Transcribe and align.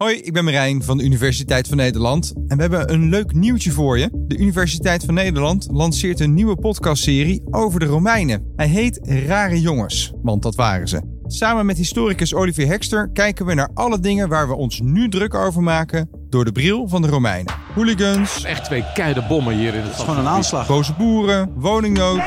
Hoi, 0.00 0.16
ik 0.16 0.32
ben 0.32 0.44
Marijn 0.44 0.82
van 0.82 0.98
de 0.98 1.04
Universiteit 1.04 1.68
van 1.68 1.76
Nederland 1.76 2.32
en 2.48 2.56
we 2.56 2.62
hebben 2.62 2.92
een 2.92 3.08
leuk 3.08 3.32
nieuwtje 3.32 3.70
voor 3.70 3.98
je. 3.98 4.10
De 4.12 4.36
Universiteit 4.36 5.04
van 5.04 5.14
Nederland 5.14 5.68
lanceert 5.70 6.20
een 6.20 6.34
nieuwe 6.34 6.56
podcastserie 6.56 7.42
over 7.50 7.80
de 7.80 7.86
Romeinen. 7.86 8.52
Hij 8.56 8.66
heet 8.66 9.00
Rare 9.02 9.60
Jongens, 9.60 10.12
want 10.22 10.42
dat 10.42 10.54
waren 10.54 10.88
ze. 10.88 11.00
Samen 11.26 11.66
met 11.66 11.76
historicus 11.76 12.34
Olivier 12.34 12.66
Hekster 12.66 13.10
kijken 13.12 13.46
we 13.46 13.54
naar 13.54 13.70
alle 13.74 14.00
dingen 14.00 14.28
waar 14.28 14.48
we 14.48 14.54
ons 14.54 14.80
nu 14.80 15.08
druk 15.08 15.34
over 15.34 15.62
maken 15.62 16.10
door 16.28 16.44
de 16.44 16.52
bril 16.52 16.88
van 16.88 17.02
de 17.02 17.08
Romeinen. 17.08 17.54
Hooligans, 17.74 18.44
Echt 18.44 18.64
twee 18.64 18.84
keiharde 18.94 19.26
bommen 19.28 19.56
hier 19.58 19.74
in 19.74 19.82
het 19.82 19.92
Gewoon 19.94 20.18
een 20.18 20.26
aanslag. 20.26 20.66
boze 20.66 20.94
boeren, 20.98 21.52
woningnood, 21.54 22.20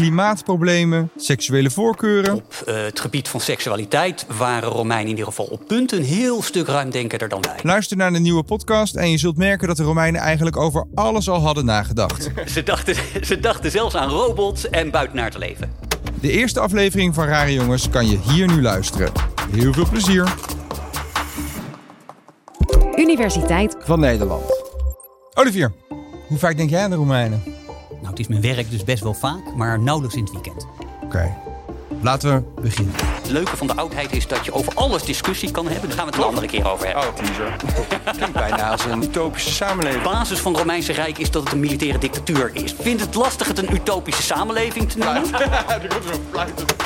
klimaatproblemen, 0.00 1.10
seksuele 1.16 1.70
voorkeuren. 1.70 2.34
Op 2.34 2.62
eh, 2.66 2.74
het 2.82 3.00
gebied 3.00 3.28
van 3.28 3.40
seksualiteit 3.40 4.26
waren 4.38 4.68
Romeinen 4.68 5.04
in 5.04 5.10
ieder 5.10 5.24
geval 5.24 5.44
op 5.44 5.62
punt 5.66 5.92
een 5.92 6.04
heel 6.04 6.42
stuk 6.42 6.66
ruimdenkender 6.66 7.28
dan 7.28 7.40
wij. 7.40 7.58
Luister 7.62 7.96
naar 7.96 8.12
de 8.12 8.18
nieuwe 8.18 8.42
podcast 8.42 8.94
en 8.94 9.10
je 9.10 9.18
zult 9.18 9.36
merken 9.36 9.68
dat 9.68 9.76
de 9.76 9.82
Romeinen 9.82 10.20
eigenlijk 10.20 10.56
over 10.56 10.86
alles 10.94 11.28
al 11.28 11.40
hadden 11.40 11.64
nagedacht. 11.64 12.30
Ze 12.54 12.62
dachten, 12.62 12.94
ze 13.24 13.40
dachten 13.40 13.70
zelfs 13.70 13.94
aan 13.94 14.08
robots 14.08 14.68
en 14.68 14.90
buitenaard 14.90 15.38
leven. 15.38 15.72
De 16.20 16.30
eerste 16.30 16.60
aflevering 16.60 17.14
van 17.14 17.26
Rare 17.26 17.52
Jongens 17.52 17.90
kan 17.90 18.08
je 18.08 18.18
hier 18.18 18.46
nu 18.46 18.62
luisteren. 18.62 19.12
Heel 19.50 19.72
veel 19.72 19.88
plezier 19.88 20.34
Universiteit 22.96 23.76
van 23.78 24.00
Nederland. 24.00 24.42
Olivier, 25.34 25.72
hoe 26.28 26.38
vaak 26.38 26.56
denk 26.56 26.70
jij 26.70 26.82
aan 26.82 26.90
de 26.90 26.96
Romeinen? 26.96 27.49
Nou, 28.00 28.10
het 28.10 28.18
is 28.18 28.28
mijn 28.28 28.40
werk 28.40 28.70
dus 28.70 28.84
best 28.84 29.02
wel 29.02 29.14
vaak, 29.14 29.54
maar 29.56 29.80
nauwelijks 29.80 30.16
in 30.16 30.22
het 30.24 30.32
weekend. 30.32 30.66
Oké, 31.04 31.36
laten 32.00 32.34
we 32.34 32.60
beginnen. 32.62 32.94
Het 32.96 33.30
leuke 33.30 33.56
van 33.56 33.66
de 33.66 33.74
oudheid 33.74 34.12
is 34.12 34.26
dat 34.26 34.44
je 34.44 34.52
over 34.52 34.74
alles 34.74 35.04
discussie 35.04 35.50
kan 35.50 35.68
hebben. 35.68 35.88
Daar 35.88 35.98
gaan 35.98 36.06
we 36.06 36.12
het 36.12 36.20
een 36.20 36.26
andere 36.26 36.46
keer 36.46 36.70
over 36.70 36.86
hebben. 36.86 37.08
Oh, 37.08 37.14
teaser. 37.14 37.56
Klinkt 38.16 38.32
bijna 38.32 38.70
als 38.70 38.84
een 38.84 39.02
utopische 39.02 39.50
samenleving. 39.50 40.02
De 40.02 40.08
basis 40.08 40.38
van 40.38 40.52
het 40.52 40.60
Romeinse 40.60 40.92
Rijk 40.92 41.18
is 41.18 41.30
dat 41.30 41.42
het 41.42 41.52
een 41.52 41.60
militaire 41.60 41.98
dictatuur 41.98 42.50
is. 42.54 42.72
Vindt 42.72 43.00
het 43.00 43.14
lastig 43.14 43.46
het 43.46 43.58
een 43.58 43.72
utopische 43.72 44.22
samenleving 44.22 44.90
te 44.90 44.98
noemen? 44.98 45.22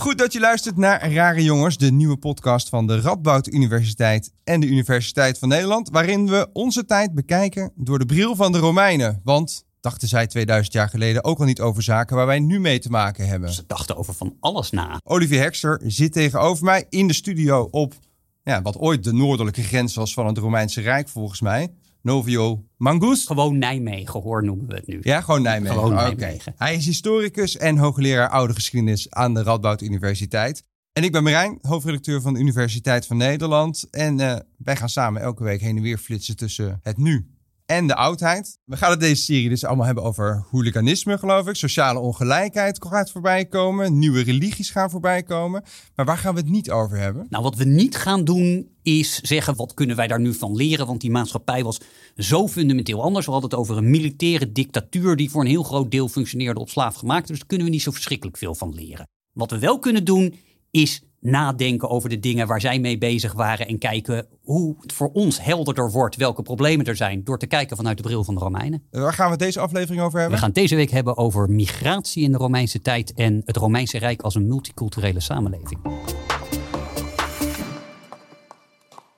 Goed 0.00 0.18
dat 0.18 0.32
je 0.32 0.40
luistert 0.40 0.76
naar 0.76 1.12
Rare 1.12 1.42
Jongens, 1.42 1.76
de 1.76 1.92
nieuwe 1.92 2.16
podcast 2.16 2.68
van 2.68 2.86
de 2.86 3.00
Radboud 3.00 3.46
Universiteit 3.46 4.32
en 4.44 4.60
de 4.60 4.66
Universiteit 4.66 5.38
van 5.38 5.48
Nederland, 5.48 5.90
waarin 5.90 6.28
we 6.28 6.48
onze 6.52 6.84
tijd 6.84 7.14
bekijken 7.14 7.72
door 7.74 7.98
de 7.98 8.06
bril 8.06 8.36
van 8.36 8.52
de 8.52 8.58
Romeinen. 8.58 9.20
Want, 9.24 9.64
dachten 9.80 10.08
zij 10.08 10.26
2000 10.26 10.74
jaar 10.74 10.88
geleden 10.88 11.24
ook 11.24 11.38
al 11.38 11.44
niet 11.44 11.60
over 11.60 11.82
zaken 11.82 12.16
waar 12.16 12.26
wij 12.26 12.38
nu 12.38 12.60
mee 12.60 12.78
te 12.78 12.90
maken 12.90 13.28
hebben. 13.28 13.52
Ze 13.52 13.66
dachten 13.66 13.96
over 13.96 14.14
van 14.14 14.36
alles 14.40 14.70
na. 14.70 15.00
Olivier 15.04 15.40
Hekster 15.40 15.80
zit 15.84 16.12
tegenover 16.12 16.64
mij 16.64 16.86
in 16.88 17.06
de 17.06 17.14
studio 17.14 17.68
op 17.70 17.94
ja, 18.42 18.62
wat 18.62 18.76
ooit 18.76 19.04
de 19.04 19.12
noordelijke 19.12 19.62
grens 19.62 19.94
was 19.94 20.12
van 20.12 20.26
het 20.26 20.38
Romeinse 20.38 20.80
Rijk, 20.80 21.08
volgens 21.08 21.40
mij. 21.40 21.72
Novio 22.02 22.64
Mangus. 22.76 23.26
Gewoon 23.26 23.58
Nijmegen, 23.58 24.20
hoor, 24.20 24.44
noemen 24.44 24.66
we 24.66 24.74
het 24.74 24.86
nu. 24.86 24.98
Ja, 25.02 25.20
gewoon 25.20 25.42
Nijmegen. 25.42 25.76
Gewoon 25.76 25.92
Oké. 25.92 26.02
Nijmegen. 26.02 26.54
Hij 26.56 26.74
is 26.74 26.86
historicus 26.86 27.56
en 27.56 27.76
hoogleraar 27.76 28.28
oude 28.28 28.54
geschiedenis 28.54 29.10
aan 29.10 29.34
de 29.34 29.42
Radboud 29.42 29.80
Universiteit. 29.80 30.64
En 30.92 31.04
ik 31.04 31.12
ben 31.12 31.22
Marijn, 31.22 31.58
hoofdredacteur 31.62 32.20
van 32.20 32.34
de 32.34 32.40
Universiteit 32.40 33.06
van 33.06 33.16
Nederland. 33.16 33.86
En 33.90 34.20
eh, 34.20 34.36
wij 34.56 34.76
gaan 34.76 34.88
samen 34.88 35.22
elke 35.22 35.44
week 35.44 35.60
heen 35.60 35.76
en 35.76 35.82
weer 35.82 35.98
flitsen 35.98 36.36
tussen 36.36 36.80
het 36.82 36.96
nu 36.96 37.30
en 37.70 37.86
de 37.86 37.94
oudheid. 37.94 38.58
We 38.64 38.76
gaan 38.76 38.90
het 38.90 39.00
deze 39.00 39.22
serie 39.22 39.48
dus 39.48 39.64
allemaal 39.64 39.86
hebben 39.86 40.04
over 40.04 40.46
hooliganisme, 40.50 41.18
geloof 41.18 41.48
ik. 41.48 41.54
Sociale 41.54 41.98
ongelijkheid 41.98 42.86
gaat 42.86 43.10
voorbij 43.10 43.44
komen. 43.44 43.98
Nieuwe 43.98 44.22
religies 44.22 44.70
gaan 44.70 44.90
voorbij 44.90 45.22
komen. 45.22 45.62
Maar 45.94 46.06
waar 46.06 46.18
gaan 46.18 46.34
we 46.34 46.40
het 46.40 46.50
niet 46.50 46.70
over 46.70 46.98
hebben? 46.98 47.26
Nou, 47.28 47.42
wat 47.42 47.56
we 47.56 47.64
niet 47.64 47.96
gaan 47.96 48.24
doen 48.24 48.68
is 48.82 49.20
zeggen 49.20 49.56
wat 49.56 49.74
kunnen 49.74 49.96
wij 49.96 50.06
daar 50.06 50.20
nu 50.20 50.34
van 50.34 50.56
leren, 50.56 50.86
want 50.86 51.00
die 51.00 51.10
maatschappij 51.10 51.64
was 51.64 51.80
zo 52.16 52.48
fundamenteel 52.48 53.02
anders. 53.02 53.26
We 53.26 53.32
hadden 53.32 53.50
het 53.50 53.58
over 53.58 53.76
een 53.76 53.90
militaire 53.90 54.52
dictatuur 54.52 55.16
die 55.16 55.30
voor 55.30 55.40
een 55.40 55.46
heel 55.46 55.62
groot 55.62 55.90
deel 55.90 56.08
functioneerde 56.08 56.60
op 56.60 56.68
slaafgemaakte, 56.68 57.26
dus 57.28 57.38
daar 57.38 57.48
kunnen 57.48 57.66
we 57.66 57.72
niet 57.72 57.82
zo 57.82 57.90
verschrikkelijk 57.90 58.36
veel 58.36 58.54
van 58.54 58.74
leren. 58.74 59.08
Wat 59.32 59.50
we 59.50 59.58
wel 59.58 59.78
kunnen 59.78 60.04
doen 60.04 60.34
is 60.70 61.02
nadenken 61.20 61.90
over 61.90 62.08
de 62.08 62.20
dingen 62.20 62.46
waar 62.46 62.60
zij 62.60 62.78
mee 62.78 62.98
bezig 62.98 63.32
waren 63.32 63.66
en 63.66 63.78
kijken 63.78 64.26
hoe 64.42 64.76
het 64.80 64.92
voor 64.92 65.10
ons 65.12 65.42
helderder 65.44 65.90
wordt 65.90 66.16
welke 66.16 66.42
problemen 66.42 66.86
er 66.86 66.96
zijn 66.96 67.24
door 67.24 67.38
te 67.38 67.46
kijken 67.46 67.76
vanuit 67.76 67.96
de 67.96 68.02
bril 68.02 68.24
van 68.24 68.34
de 68.34 68.40
Romeinen. 68.40 68.82
Waar 68.90 69.12
gaan 69.12 69.30
we 69.30 69.36
deze 69.36 69.60
aflevering 69.60 70.00
over 70.00 70.14
We 70.14 70.20
hebben? 70.20 70.38
gaan 70.38 70.48
het 70.48 70.56
deze 70.58 70.76
week 70.76 70.90
hebben 70.90 71.16
over 71.16 71.50
migratie 71.50 72.22
in 72.22 72.32
de 72.32 72.38
Romeinse 72.38 72.80
tijd 72.80 73.12
en 73.12 73.42
het 73.44 73.56
Romeinse 73.56 73.98
Rijk 73.98 74.22
als 74.22 74.34
een 74.34 74.46
multiculturele 74.46 75.20
samenleving. 75.20 75.80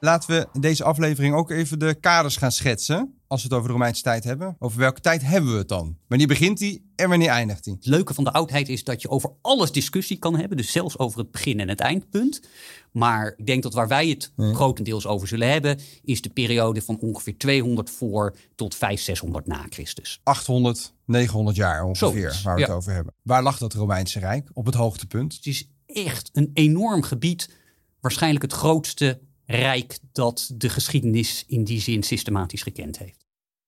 Laten 0.05 0.31
we 0.31 0.49
in 0.53 0.61
deze 0.61 0.85
aflevering 0.85 1.35
ook 1.35 1.51
even 1.51 1.79
de 1.79 1.95
kaders 1.95 2.37
gaan 2.37 2.53
schetsen. 2.53 3.15
Als 3.27 3.43
we 3.43 3.49
het 3.49 3.57
over 3.57 3.69
de 3.69 3.75
Romeinse 3.75 4.03
tijd 4.03 4.25
hebben. 4.25 4.57
Over 4.59 4.79
welke 4.79 5.01
tijd 5.01 5.23
hebben 5.23 5.53
we 5.53 5.59
het 5.59 5.69
dan? 5.69 5.97
Wanneer 6.09 6.27
begint 6.27 6.59
die 6.59 6.91
en 6.97 7.09
wanneer 7.09 7.29
eindigt 7.29 7.65
die? 7.65 7.75
Het 7.75 7.87
leuke 7.87 8.15
van 8.15 8.25
de 8.25 8.33
oudheid 8.33 8.69
is 8.69 8.85
dat 8.85 9.03
je 9.03 9.09
over 9.09 9.31
alles 9.41 9.73
discussie 9.73 10.19
kan 10.19 10.37
hebben. 10.39 10.57
Dus 10.57 10.73
zelfs 10.73 10.99
over 10.99 11.19
het 11.19 11.31
begin 11.31 11.61
en 11.61 11.69
het 11.69 11.81
eindpunt. 11.81 12.41
Maar 12.93 13.35
ik 13.37 13.47
denk 13.47 13.63
dat 13.63 13.75
waar 13.75 13.89
wij 13.89 14.09
het 14.09 14.33
grotendeels 14.37 15.07
over 15.07 15.29
zullen 15.29 15.51
hebben... 15.51 15.79
is 16.03 16.21
de 16.21 16.31
periode 16.31 16.83
van 16.83 16.99
ongeveer 16.99 17.39
200 17.39 17.91
voor 17.91 18.37
tot 18.55 18.75
500, 18.75 19.07
600 19.07 19.47
na 19.47 19.67
Christus. 19.69 20.21
800, 20.23 20.95
900 21.05 21.57
jaar 21.57 21.84
ongeveer 21.84 22.41
waar 22.45 22.55
we 22.55 22.63
het 22.63 22.71
over 22.71 22.93
hebben. 22.93 23.15
Waar 23.23 23.43
lag 23.43 23.59
dat 23.59 23.73
Romeinse 23.73 24.19
Rijk? 24.19 24.51
Op 24.53 24.67
het 24.67 24.75
hoogtepunt. 24.75 25.34
Het 25.34 25.47
is 25.47 25.69
echt 25.87 26.31
een 26.33 26.51
enorm 26.55 27.03
gebied. 27.03 27.51
Waarschijnlijk 28.01 28.43
het 28.43 28.53
grootste 28.53 29.21
rijk 29.47 29.98
dat 30.12 30.53
de 30.56 30.69
geschiedenis 30.69 31.44
in 31.47 31.64
die 31.64 31.80
zin 31.80 32.03
systematisch 32.03 32.62
gekend 32.62 32.98
heeft. 32.98 33.22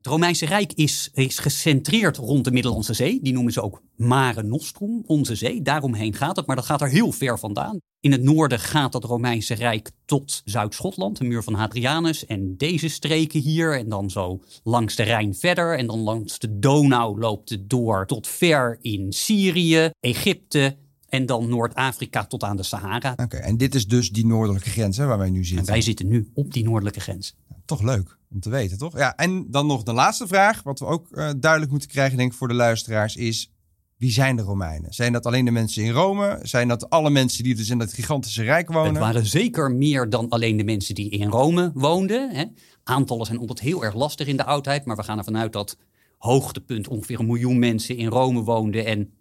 Het 0.04 0.12
Romeinse 0.12 0.46
Rijk 0.46 0.72
is, 0.72 1.10
is 1.14 1.38
gecentreerd 1.38 2.16
rond 2.16 2.44
de 2.44 2.50
Middellandse 2.50 2.94
Zee. 2.94 3.18
Die 3.22 3.32
noemen 3.32 3.52
ze 3.52 3.62
ook 3.62 3.82
Mare 3.96 4.42
Nostrum, 4.42 5.02
onze 5.06 5.34
zee. 5.34 5.62
Daaromheen 5.62 6.14
gaat 6.14 6.36
het, 6.36 6.46
maar 6.46 6.56
dat 6.56 6.64
gaat 6.64 6.80
er 6.80 6.88
heel 6.88 7.12
ver 7.12 7.38
vandaan. 7.38 7.78
In 8.00 8.12
het 8.12 8.22
noorden 8.22 8.58
gaat 8.58 8.92
dat 8.92 9.04
Romeinse 9.04 9.54
Rijk 9.54 9.90
tot 10.04 10.42
Zuid-Schotland, 10.44 11.16
de 11.16 11.24
muur 11.24 11.42
van 11.42 11.54
Hadrianus. 11.54 12.26
En 12.26 12.56
deze 12.56 12.88
streken 12.88 13.40
hier. 13.40 13.78
En 13.78 13.88
dan 13.88 14.10
zo 14.10 14.40
langs 14.62 14.96
de 14.96 15.02
Rijn 15.02 15.34
verder. 15.34 15.78
En 15.78 15.86
dan 15.86 15.98
langs 15.98 16.38
de 16.38 16.58
Donau 16.58 17.18
loopt 17.18 17.50
het 17.50 17.70
door 17.70 18.06
tot 18.06 18.26
ver 18.26 18.78
in 18.80 19.12
Syrië, 19.12 19.90
Egypte. 20.00 20.76
En 21.14 21.26
dan 21.26 21.48
Noord-Afrika 21.48 22.24
tot 22.24 22.42
aan 22.42 22.56
de 22.56 22.62
Sahara. 22.62 23.14
Oké, 23.16 23.36
en 23.36 23.56
dit 23.56 23.74
is 23.74 23.86
dus 23.86 24.10
die 24.10 24.26
noordelijke 24.26 24.70
grens 24.70 24.96
hè, 24.96 25.06
waar 25.06 25.18
wij 25.18 25.30
nu 25.30 25.38
En 25.38 25.44
zitten. 25.44 25.66
wij 25.66 25.80
zitten 25.80 26.08
nu 26.08 26.30
op 26.34 26.52
die 26.52 26.64
noordelijke 26.64 27.00
grens. 27.00 27.36
Toch 27.64 27.82
leuk 27.82 28.18
om 28.30 28.40
te 28.40 28.50
weten, 28.50 28.78
toch? 28.78 28.98
Ja, 28.98 29.16
en 29.16 29.50
dan 29.50 29.66
nog 29.66 29.82
de 29.82 29.92
laatste 29.92 30.26
vraag, 30.26 30.62
wat 30.62 30.78
we 30.78 30.84
ook 30.84 31.10
eh, 31.10 31.30
duidelijk 31.36 31.70
moeten 31.70 31.88
krijgen, 31.88 32.16
denk 32.16 32.32
ik, 32.32 32.38
voor 32.38 32.48
de 32.48 32.54
luisteraars, 32.54 33.16
is 33.16 33.52
wie 33.96 34.10
zijn 34.10 34.36
de 34.36 34.42
Romeinen? 34.42 34.92
Zijn 34.92 35.12
dat 35.12 35.26
alleen 35.26 35.44
de 35.44 35.50
mensen 35.50 35.84
in 35.84 35.90
Rome? 35.90 36.38
Zijn 36.42 36.68
dat 36.68 36.90
alle 36.90 37.10
mensen 37.10 37.44
die 37.44 37.54
dus 37.54 37.70
in 37.70 37.78
dat 37.78 37.92
gigantische 37.92 38.42
rijk 38.42 38.72
wonen? 38.72 38.90
Het 38.90 39.02
waren 39.02 39.26
zeker 39.26 39.70
meer 39.70 40.10
dan 40.10 40.28
alleen 40.28 40.56
de 40.56 40.64
mensen 40.64 40.94
die 40.94 41.10
in 41.10 41.28
Rome 41.28 41.70
woonden. 41.74 42.34
Hè. 42.34 42.44
Aantallen 42.84 43.26
zijn 43.26 43.38
altijd 43.38 43.60
heel 43.60 43.84
erg 43.84 43.94
lastig 43.94 44.26
in 44.26 44.36
de 44.36 44.44
oudheid, 44.44 44.84
maar 44.84 44.96
we 44.96 45.02
gaan 45.02 45.18
ervan 45.18 45.36
uit 45.36 45.52
dat 45.52 45.76
hoogtepunt 46.18 46.88
ongeveer 46.88 47.18
een 47.18 47.26
miljoen 47.26 47.58
mensen 47.58 47.96
in 47.96 48.08
Rome 48.08 48.42
woonden 48.42 48.86
en 48.86 49.12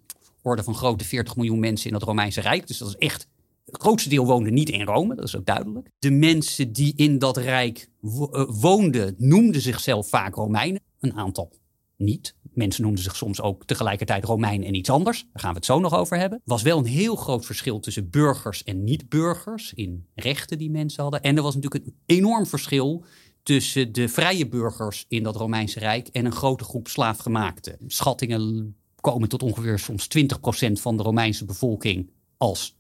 orde 0.44 0.64
van 0.64 0.76
grote 0.76 1.06
40 1.06 1.36
miljoen 1.36 1.60
mensen 1.60 1.88
in 1.88 1.94
het 1.94 2.04
Romeinse 2.04 2.42
Rijk. 2.42 2.68
Dus 2.68 2.78
dat 2.78 2.88
is 2.88 2.96
echt. 2.96 3.28
Het 3.66 3.82
grootste 3.82 4.10
deel 4.10 4.26
woonde 4.26 4.52
niet 4.52 4.70
in 4.70 4.82
Rome, 4.82 5.16
dat 5.16 5.26
is 5.26 5.36
ook 5.38 5.46
duidelijk. 5.46 5.90
De 6.00 6.12
mensen 6.12 6.74
die 6.74 6.94
in 6.96 7.20
dat 7.20 7.38
rijk 7.38 7.90
eh, 8.02 8.46
woonden, 8.48 9.16
noemden 9.18 9.62
zichzelf 9.62 10.10
vaak 10.10 10.36
Romeinen. 10.36 10.82
Een 11.00 11.14
aantal 11.14 11.52
niet. 11.98 12.36
Mensen 12.42 12.84
noemden 12.84 13.04
zich 13.04 13.16
soms 13.16 13.42
ook 13.42 13.66
tegelijkertijd 13.66 14.24
Romein 14.24 14.64
en 14.64 14.74
iets 14.74 14.90
anders. 14.90 15.22
Daar 15.22 15.42
gaan 15.42 15.50
we 15.50 15.56
het 15.56 15.66
zo 15.66 15.80
nog 15.80 15.94
over 15.94 16.18
hebben. 16.18 16.42
was 16.46 16.62
wel 16.62 16.78
een 16.78 16.86
heel 16.86 17.16
groot 17.16 17.46
verschil 17.46 17.80
tussen 17.80 18.10
burgers 18.10 18.64
en 18.64 18.84
niet-burgers 18.84 19.74
in 19.74 20.08
rechten 20.16 20.58
die 20.58 20.72
mensen 20.72 21.04
hadden. 21.04 21.22
En 21.22 21.38
er 21.38 21.44
was 21.44 21.56
natuurlijk 21.56 21.86
een 21.86 21.96
enorm 22.06 22.46
verschil 22.46 23.06
tussen 23.44 23.92
de 23.92 24.10
vrije 24.10 24.48
burgers 24.48 25.06
in 25.08 25.24
dat 25.24 25.36
Romeinse 25.36 25.80
Rijk 25.80 26.08
en 26.08 26.26
een 26.26 26.32
grote 26.32 26.64
groep 26.64 26.88
slaafgemaakten. 26.88 27.78
Schattingen 27.88 28.76
komen 29.04 29.30
tot 29.30 29.44
ongeveer 29.44 29.80
soms 29.80 30.08
20% 30.18 30.72
van 30.72 30.98
de 30.98 31.04
Romeinse 31.04 31.46
bevolking 31.46 32.12
als 32.38 32.78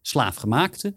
slaafgemaakte. 0.00 0.94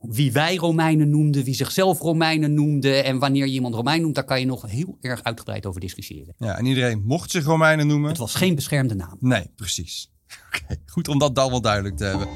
Wie 0.00 0.32
wij 0.32 0.56
Romeinen 0.56 1.10
noemden, 1.10 1.44
wie 1.44 1.54
zichzelf 1.54 2.00
Romeinen 2.00 2.54
noemden 2.54 3.04
en 3.04 3.18
wanneer 3.18 3.46
je 3.46 3.52
iemand 3.52 3.74
Romein 3.74 4.00
noemt, 4.00 4.14
daar 4.14 4.24
kan 4.24 4.40
je 4.40 4.46
nog 4.46 4.70
heel 4.70 4.96
erg 5.00 5.22
uitgebreid 5.22 5.66
over 5.66 5.80
discussiëren. 5.80 6.34
Ja, 6.38 6.58
en 6.58 6.66
iedereen 6.66 7.02
mocht 7.04 7.30
zich 7.30 7.44
Romeinen 7.44 7.86
noemen. 7.86 8.08
Het 8.08 8.18
was 8.18 8.34
geen 8.34 8.54
beschermde 8.54 8.94
naam. 8.94 9.16
Nee, 9.20 9.50
precies. 9.56 10.12
Oké, 10.46 10.76
goed 10.86 11.08
om 11.08 11.18
dat 11.18 11.34
dan 11.34 11.50
wel 11.50 11.60
duidelijk 11.60 11.96
te 11.96 12.04
hebben. 12.04 12.28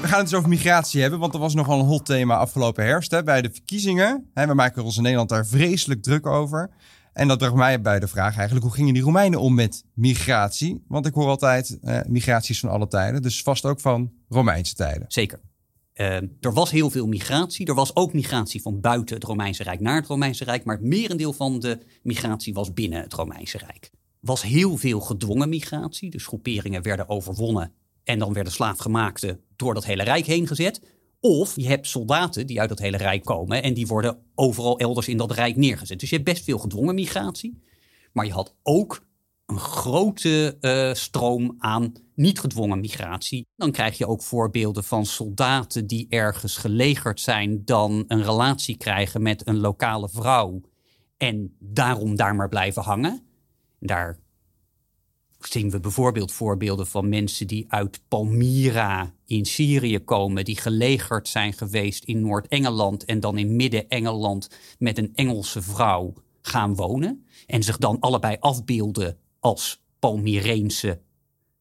We 0.00 0.08
gaan 0.08 0.18
het 0.18 0.28
dus 0.28 0.38
over 0.38 0.48
migratie 0.48 1.00
hebben, 1.00 1.18
want 1.18 1.34
er 1.34 1.40
was 1.40 1.54
nogal 1.54 1.80
een 1.80 1.86
hot 1.86 2.04
thema 2.04 2.36
afgelopen 2.36 2.84
herfst 2.84 3.10
hè, 3.10 3.22
bij 3.22 3.42
de 3.42 3.50
verkiezingen. 3.52 4.30
We 4.34 4.54
maken 4.54 4.84
ons 4.84 4.96
in 4.96 5.02
Nederland 5.02 5.28
daar 5.28 5.46
vreselijk 5.46 6.02
druk 6.02 6.26
over. 6.26 6.70
En 7.12 7.28
dat 7.28 7.38
bracht 7.38 7.54
mij 7.54 7.80
bij 7.80 8.00
de 8.00 8.08
vraag 8.08 8.36
eigenlijk, 8.36 8.64
hoe 8.66 8.74
gingen 8.74 8.94
die 8.94 9.02
Romeinen 9.02 9.40
om 9.40 9.54
met 9.54 9.84
migratie? 9.94 10.84
Want 10.88 11.06
ik 11.06 11.14
hoor 11.14 11.28
altijd, 11.28 11.78
eh, 11.82 12.00
migratie 12.06 12.54
is 12.54 12.60
van 12.60 12.70
alle 12.70 12.88
tijden, 12.88 13.22
dus 13.22 13.42
vast 13.42 13.64
ook 13.64 13.80
van 13.80 14.12
Romeinse 14.28 14.74
tijden. 14.74 15.04
Zeker. 15.08 15.40
Uh, 15.94 16.14
er 16.14 16.52
was 16.52 16.70
heel 16.70 16.90
veel 16.90 17.06
migratie. 17.06 17.66
Er 17.66 17.74
was 17.74 17.96
ook 17.96 18.12
migratie 18.12 18.62
van 18.62 18.80
buiten 18.80 19.14
het 19.14 19.24
Romeinse 19.24 19.62
Rijk 19.62 19.80
naar 19.80 19.96
het 19.96 20.06
Romeinse 20.06 20.44
Rijk. 20.44 20.64
Maar 20.64 20.76
het 20.76 20.84
merendeel 20.84 21.32
van 21.32 21.60
de 21.60 21.78
migratie 22.02 22.54
was 22.54 22.72
binnen 22.72 23.02
het 23.02 23.12
Romeinse 23.12 23.58
Rijk. 23.58 23.90
was 24.20 24.42
heel 24.42 24.76
veel 24.76 25.00
gedwongen 25.00 25.48
migratie. 25.48 26.10
Dus 26.10 26.26
groeperingen 26.26 26.82
werden 26.82 27.08
overwonnen. 27.08 27.72
En 28.04 28.18
dan 28.18 28.32
werden 28.32 28.52
slaafgemaakten 28.52 29.40
door 29.56 29.74
dat 29.74 29.84
hele 29.84 30.02
Rijk 30.02 30.26
heen 30.26 30.46
gezet. 30.46 30.80
Of 31.24 31.56
je 31.56 31.66
hebt 31.66 31.86
soldaten 31.86 32.46
die 32.46 32.60
uit 32.60 32.68
dat 32.68 32.78
hele 32.78 32.96
Rijk 32.96 33.24
komen. 33.24 33.62
En 33.62 33.74
die 33.74 33.86
worden 33.86 34.18
overal 34.34 34.78
elders 34.78 35.08
in 35.08 35.16
dat 35.16 35.30
Rijk 35.30 35.56
neergezet. 35.56 36.00
Dus 36.00 36.08
je 36.10 36.14
hebt 36.14 36.28
best 36.28 36.44
veel 36.44 36.58
gedwongen 36.58 36.94
migratie. 36.94 37.62
Maar 38.12 38.26
je 38.26 38.32
had 38.32 38.54
ook 38.62 39.06
een 39.46 39.58
grote 39.58 40.56
uh, 40.60 40.94
stroom 40.94 41.54
aan 41.58 41.92
niet 42.14 42.40
gedwongen 42.40 42.80
migratie. 42.80 43.46
Dan 43.56 43.72
krijg 43.72 43.98
je 43.98 44.06
ook 44.06 44.22
voorbeelden 44.22 44.84
van 44.84 45.06
soldaten 45.06 45.86
die 45.86 46.06
ergens 46.08 46.56
gelegerd 46.56 47.20
zijn, 47.20 47.64
dan 47.64 48.04
een 48.06 48.22
relatie 48.22 48.76
krijgen 48.76 49.22
met 49.22 49.46
een 49.46 49.60
lokale 49.60 50.08
vrouw 50.08 50.60
en 51.16 51.56
daarom 51.58 52.16
daar 52.16 52.34
maar 52.34 52.48
blijven 52.48 52.82
hangen. 52.82 53.22
Daar 53.78 54.18
zien 55.46 55.70
we 55.70 55.80
bijvoorbeeld 55.80 56.32
voorbeelden 56.32 56.86
van 56.86 57.08
mensen 57.08 57.46
die 57.46 57.64
uit 57.68 58.00
Palmyra 58.08 59.14
in 59.26 59.44
Syrië 59.44 59.98
komen, 59.98 60.44
die 60.44 60.56
gelegerd 60.56 61.28
zijn 61.28 61.52
geweest 61.52 62.04
in 62.04 62.20
Noord-Engeland 62.20 63.04
en 63.04 63.20
dan 63.20 63.38
in 63.38 63.56
Midden-Engeland 63.56 64.48
met 64.78 64.98
een 64.98 65.12
Engelse 65.14 65.62
vrouw 65.62 66.12
gaan 66.40 66.74
wonen 66.74 67.26
en 67.46 67.62
zich 67.62 67.78
dan 67.78 68.00
allebei 68.00 68.36
afbeelden 68.40 69.16
als 69.40 69.82
Palmyreense 69.98 71.00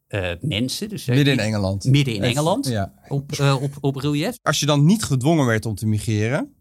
uh, 0.09 0.31
mensen. 0.41 0.89
Dus, 0.89 1.07
uh, 1.07 1.15
midden 1.15 1.33
in 1.33 1.39
Engeland. 1.39 1.85
Midden 1.85 2.13
in 2.13 2.23
Engeland, 2.23 2.67
ja. 2.67 2.93
op, 3.07 3.31
uh, 3.31 3.61
op, 3.61 3.77
op 3.81 3.95
relief. 3.95 4.37
Als 4.41 4.59
je 4.59 4.65
dan 4.65 4.85
niet 4.85 5.03
gedwongen 5.03 5.45
werd 5.45 5.65
om 5.65 5.75
te 5.75 5.87
migreren, 5.87 6.53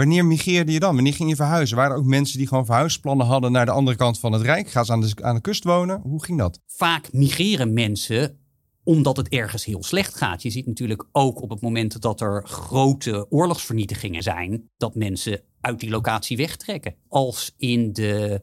wanneer 0.00 0.24
migreerde 0.24 0.72
je 0.72 0.80
dan? 0.80 0.94
Wanneer 0.94 1.14
ging 1.14 1.28
je 1.28 1.36
verhuizen? 1.36 1.76
Waren 1.76 1.92
er 1.92 1.98
ook 1.98 2.04
mensen 2.04 2.38
die 2.38 2.46
gewoon 2.46 2.64
verhuisplannen 2.64 3.26
hadden 3.26 3.52
naar 3.52 3.66
de 3.66 3.72
andere 3.72 3.96
kant 3.96 4.18
van 4.18 4.32
het 4.32 4.42
Rijk? 4.42 4.70
Gaan 4.70 4.84
ze 4.84 4.92
aan 4.92 5.00
de, 5.00 5.12
aan 5.20 5.34
de 5.34 5.40
kust 5.40 5.64
wonen? 5.64 6.00
Hoe 6.02 6.24
ging 6.24 6.38
dat? 6.38 6.60
Vaak 6.66 7.12
migreren 7.12 7.72
mensen 7.72 8.38
omdat 8.84 9.16
het 9.16 9.28
ergens 9.28 9.64
heel 9.64 9.82
slecht 9.82 10.14
gaat. 10.14 10.42
Je 10.42 10.50
ziet 10.50 10.66
natuurlijk 10.66 11.04
ook 11.12 11.42
op 11.42 11.50
het 11.50 11.60
moment 11.60 12.00
dat 12.00 12.20
er 12.20 12.46
grote 12.46 13.26
oorlogsvernietigingen 13.30 14.22
zijn, 14.22 14.70
dat 14.76 14.94
mensen 14.94 15.40
uit 15.60 15.80
die 15.80 15.90
locatie 15.90 16.36
wegtrekken. 16.36 16.94
Als 17.08 17.54
in 17.56 17.92
de 17.92 18.42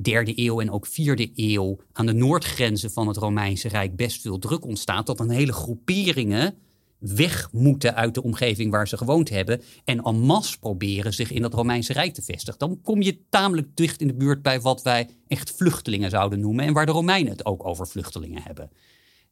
derde 0.00 0.32
eeuw 0.34 0.60
en 0.60 0.70
ook 0.70 0.86
vierde 0.86 1.30
eeuw 1.34 1.78
aan 1.92 2.06
de 2.06 2.12
noordgrenzen 2.12 2.90
van 2.90 3.08
het 3.08 3.16
Romeinse 3.16 3.68
Rijk 3.68 3.96
best 3.96 4.20
veel 4.20 4.38
druk 4.38 4.64
ontstaat, 4.64 5.06
dat 5.06 5.20
een 5.20 5.30
hele 5.30 5.52
groeperingen 5.52 6.54
weg 7.02 7.48
moeten 7.52 7.94
uit 7.94 8.14
de 8.14 8.22
omgeving 8.22 8.70
waar 8.70 8.88
ze 8.88 8.96
gewoond 8.96 9.28
hebben 9.28 9.62
en 9.84 10.02
en 10.02 10.20
masse 10.20 10.58
proberen 10.58 11.14
zich 11.14 11.30
in 11.30 11.42
dat 11.42 11.54
Romeinse 11.54 11.92
Rijk 11.92 12.14
te 12.14 12.22
vestigen. 12.22 12.58
Dan 12.58 12.80
kom 12.82 13.02
je 13.02 13.18
tamelijk 13.28 13.76
dicht 13.76 14.00
in 14.00 14.06
de 14.06 14.14
buurt 14.14 14.42
bij 14.42 14.60
wat 14.60 14.82
wij 14.82 15.08
echt 15.28 15.50
vluchtelingen 15.50 16.10
zouden 16.10 16.40
noemen 16.40 16.64
en 16.64 16.72
waar 16.72 16.86
de 16.86 16.92
Romeinen 16.92 17.32
het 17.32 17.46
ook 17.46 17.66
over 17.66 17.88
vluchtelingen 17.88 18.42
hebben. 18.42 18.70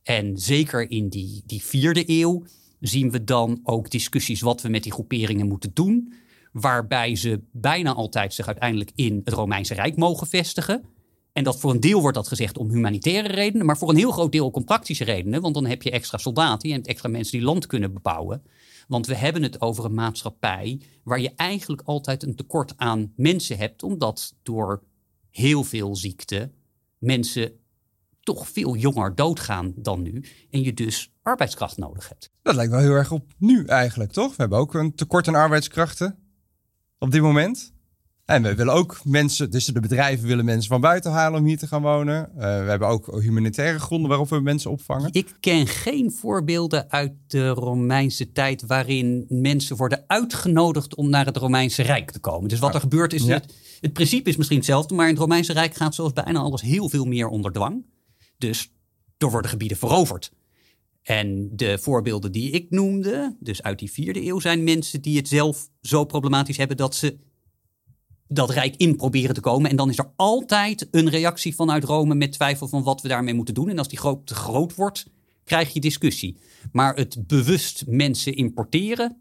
En 0.02 0.38
zeker 0.38 0.90
in 0.90 1.08
die, 1.08 1.43
die 1.46 1.62
vierde 1.62 2.05
eeuw 2.06 2.44
zien 2.81 3.11
we 3.11 3.25
dan 3.25 3.61
ook 3.62 3.90
discussies 3.90 4.40
wat 4.40 4.62
we 4.62 4.69
met 4.69 4.82
die 4.82 4.93
groeperingen 4.93 5.49
moeten 5.49 5.70
doen 5.75 6.12
waarbij 6.52 7.16
ze 7.16 7.40
bijna 7.52 7.93
altijd 7.94 8.34
zich 8.34 8.46
uiteindelijk 8.46 8.90
in 8.94 9.20
het 9.25 9.34
Romeinse 9.34 9.75
Rijk 9.75 9.96
mogen 9.96 10.26
vestigen. 10.26 10.84
En 11.32 11.44
dat 11.44 11.61
voor 11.61 11.71
een 11.71 11.81
deel 11.81 12.00
wordt 12.00 12.17
dat 12.17 12.29
gezegd 12.29 12.59
om 12.59 12.71
humanitaire 12.71 13.29
redenen, 13.29 13.67
maar 13.67 13.79
voor 13.79 13.88
een 13.88 13.97
heel 13.97 14.11
groot 14.11 14.32
deel 14.32 14.44
ook 14.44 14.56
om 14.56 14.65
praktische 14.65 15.05
redenen. 15.05 15.41
Want 15.41 15.55
dan 15.55 15.67
heb 15.67 15.82
je 15.82 15.91
extra 15.91 16.19
soldaten 16.19 16.71
en 16.71 16.82
extra 16.82 17.09
mensen 17.09 17.38
die 17.38 17.47
land 17.47 17.67
kunnen 17.67 17.93
bebouwen. 17.93 18.43
Want 18.88 19.06
we 19.06 19.15
hebben 19.15 19.43
het 19.43 19.61
over 19.61 19.85
een 19.85 19.94
maatschappij 19.94 20.81
waar 21.05 21.21
je 21.21 21.32
eigenlijk 21.37 21.82
altijd 21.85 22.23
een 22.23 22.35
tekort 22.35 22.73
aan 22.77 23.12
mensen 23.17 23.56
hebt, 23.56 23.82
omdat 23.82 24.35
door 24.43 24.82
heel 25.31 25.65
veel 25.65 25.97
ziekte 25.97 26.50
mensen 26.99 27.53
toch 28.21 28.49
veel 28.49 28.76
jonger 28.76 29.15
doodgaan 29.15 29.73
dan 29.76 30.03
nu. 30.03 30.25
En 30.50 30.62
je 30.62 30.75
dus 30.75 31.12
arbeidskracht 31.23 31.76
nodig 31.76 32.09
hebt. 32.09 32.31
Dat 32.43 32.55
lijkt 32.55 32.71
wel 32.71 32.81
heel 32.81 32.91
erg 32.91 33.12
op 33.12 33.33
nu 33.37 33.65
eigenlijk, 33.65 34.12
toch? 34.12 34.29
We 34.29 34.37
hebben 34.37 34.59
ook 34.59 34.75
een 34.75 34.94
tekort 34.94 35.29
aan 35.29 35.35
arbeidskrachten 35.35 36.19
op 36.99 37.11
dit 37.11 37.23
moment. 37.23 37.73
En 38.31 38.43
we 38.43 38.55
willen 38.55 38.75
ook 38.75 39.00
mensen, 39.05 39.50
dus 39.50 39.65
de 39.65 39.81
bedrijven 39.81 40.27
willen 40.27 40.44
mensen 40.44 40.69
van 40.69 40.81
buiten 40.81 41.11
halen 41.11 41.41
om 41.41 41.47
hier 41.47 41.59
te 41.59 41.67
gaan 41.67 41.82
wonen. 41.82 42.31
Uh, 42.35 42.41
we 42.41 42.44
hebben 42.44 42.88
ook 42.88 43.21
humanitaire 43.21 43.79
gronden 43.79 44.09
waarop 44.09 44.29
we 44.29 44.41
mensen 44.41 44.71
opvangen. 44.71 45.09
Ik 45.12 45.35
ken 45.41 45.67
geen 45.67 46.12
voorbeelden 46.12 46.91
uit 46.91 47.12
de 47.27 47.49
Romeinse 47.49 48.32
tijd 48.32 48.67
waarin 48.67 49.25
mensen 49.29 49.77
worden 49.77 50.05
uitgenodigd 50.06 50.94
om 50.94 51.11
naar 51.11 51.27
het 51.27 51.37
Romeinse 51.37 51.82
Rijk 51.82 52.11
te 52.11 52.19
komen. 52.19 52.49
Dus 52.49 52.59
wat 52.59 52.75
er 52.75 52.81
gebeurt 52.81 53.12
is, 53.12 53.27
het, 53.27 53.55
het 53.81 53.93
principe 53.93 54.29
is 54.29 54.37
misschien 54.37 54.56
hetzelfde, 54.56 54.94
maar 54.94 55.06
in 55.06 55.12
het 55.12 55.21
Romeinse 55.21 55.53
Rijk 55.53 55.75
gaat 55.75 55.94
zoals 55.94 56.12
bijna 56.12 56.38
alles 56.38 56.61
heel 56.62 56.88
veel 56.88 57.05
meer 57.05 57.29
onder 57.29 57.53
dwang. 57.53 57.85
Dus 58.38 58.73
er 59.19 59.31
worden 59.31 59.50
gebieden 59.50 59.76
veroverd. 59.76 60.33
En 61.03 61.50
de 61.53 61.79
voorbeelden 61.79 62.33
die 62.33 62.50
ik 62.50 62.71
noemde, 62.71 63.37
dus 63.41 63.62
uit 63.62 63.79
die 63.79 63.93
vierde 63.93 64.26
eeuw, 64.26 64.41
zijn 64.41 64.65
mensen 64.65 65.00
die 65.00 65.17
het 65.17 65.29
zelf 65.29 65.69
zo 65.81 66.05
problematisch 66.05 66.56
hebben 66.56 66.76
dat 66.76 66.94
ze 66.94 67.29
dat 68.32 68.50
rijk 68.50 68.75
in 68.77 68.97
proberen 68.97 69.35
te 69.35 69.41
komen. 69.41 69.71
En 69.71 69.77
dan 69.77 69.91
is 69.91 69.99
er 69.99 70.12
altijd 70.17 70.88
een 70.91 71.09
reactie 71.09 71.55
vanuit 71.55 71.85
Rome 71.85 72.15
met 72.15 72.32
twijfel 72.32 72.69
van 72.69 72.82
wat 72.82 73.03
we 73.03 73.09
daarmee 73.09 73.35
moeten 73.35 73.55
doen. 73.55 73.69
En 73.69 73.79
als 73.79 73.88
die 73.88 73.99
groot 73.99 74.27
te 74.27 74.35
groot 74.35 74.75
wordt, 74.75 75.06
krijg 75.44 75.73
je 75.73 75.81
discussie. 75.81 76.37
Maar 76.73 76.94
het 76.94 77.27
bewust 77.27 77.85
mensen 77.87 78.35
importeren, 78.35 79.17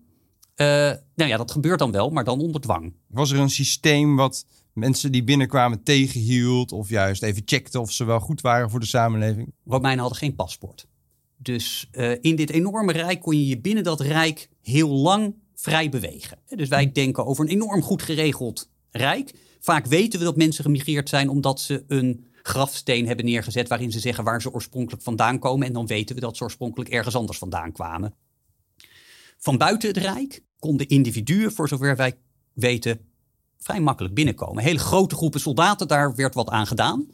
uh, 0.56 0.68
nou 1.16 1.30
ja, 1.30 1.38
dat 1.38 1.52
gebeurt 1.52 1.80
dan 1.80 1.92
wel, 1.92 2.10
maar 2.10 2.24
dan 2.24 2.40
onder 2.40 2.62
dwang. 2.62 2.94
Was 3.08 3.32
er 3.32 3.40
een 3.40 3.50
systeem 3.50 4.16
wat 4.16 4.46
mensen 4.74 5.12
die 5.12 5.24
binnenkwamen 5.24 5.84
tegenhield 5.84 6.72
of 6.72 6.90
juist 6.90 7.24
even 7.24 7.42
checkte 7.46 7.80
of 7.80 7.92
ze 7.92 8.04
wel 8.04 8.20
goed 8.20 8.42
waren 8.42 8.70
voor 8.70 8.80
de 8.80 8.86
samenleving? 8.86 9.54
Romeinen 9.66 10.00
hadden 10.00 10.18
geen 10.20 10.36
paspoort. 10.36 10.88
Dus 11.38 11.90
uh, 11.92 12.12
in 12.22 12.36
dit 12.36 12.50
enorme 12.50 12.92
rijk 12.92 13.22
kon 13.22 13.38
je 13.38 13.48
je 13.48 13.60
binnen 13.60 13.84
dat 13.84 14.00
rijk 14.00 14.50
heel 14.62 14.90
lang 14.90 15.36
vrij 15.56 15.90
bewegen. 15.90 16.38
Dus 16.48 16.68
wij 16.68 16.92
denken 16.92 17.26
over 17.26 17.46
een 17.46 17.52
enorm 17.52 17.82
goed 17.82 18.02
geregeld 18.02 18.70
rijk. 18.92 19.34
Vaak 19.60 19.86
weten 19.86 20.20
we 20.20 20.26
dat 20.26 20.38
mensen 20.38 20.64
gemigreerd 20.64 21.10
zijn 21.10 21.30
omdat 21.30 21.60
ze 21.60 21.84
een 21.88 22.28
grafsteen 22.44 23.08
hebben 23.08 23.26
neergezet 23.26 23.68
waarin 23.68 23.92
ze 23.92 24.00
zeggen 24.00 24.24
waar 24.24 24.42
ze 24.42 24.54
oorspronkelijk 24.54 25.04
vandaan 25.04 25.40
komen. 25.40 25.68
En 25.68 25.74
dan 25.74 25.88
weten 25.88 26.16
we 26.16 26.22
dat 26.22 26.38
ze 26.38 26.44
oorspronkelijk 26.44 26.90
ergens 26.90 27.16
anders 27.16 27.38
vandaan 27.38 27.72
kwamen. 27.72 28.16
Van 29.38 29.58
buiten 29.58 29.90
het 29.90 29.98
rijk 29.98 30.44
konden 30.60 30.88
individuen, 30.88 31.52
voor 31.52 31.68
zover 31.68 31.96
wij 31.96 32.18
weten, 32.54 33.00
vrij 33.58 33.80
makkelijk 33.80 34.14
binnenkomen. 34.14 34.64
Hele 34.64 34.80
grote 34.80 35.16
groepen 35.16 35.40
soldaten, 35.40 35.88
daar 35.88 36.16
werd 36.16 36.34
wat 36.34 36.50
aan 36.50 36.68
gedaan. 36.68 37.08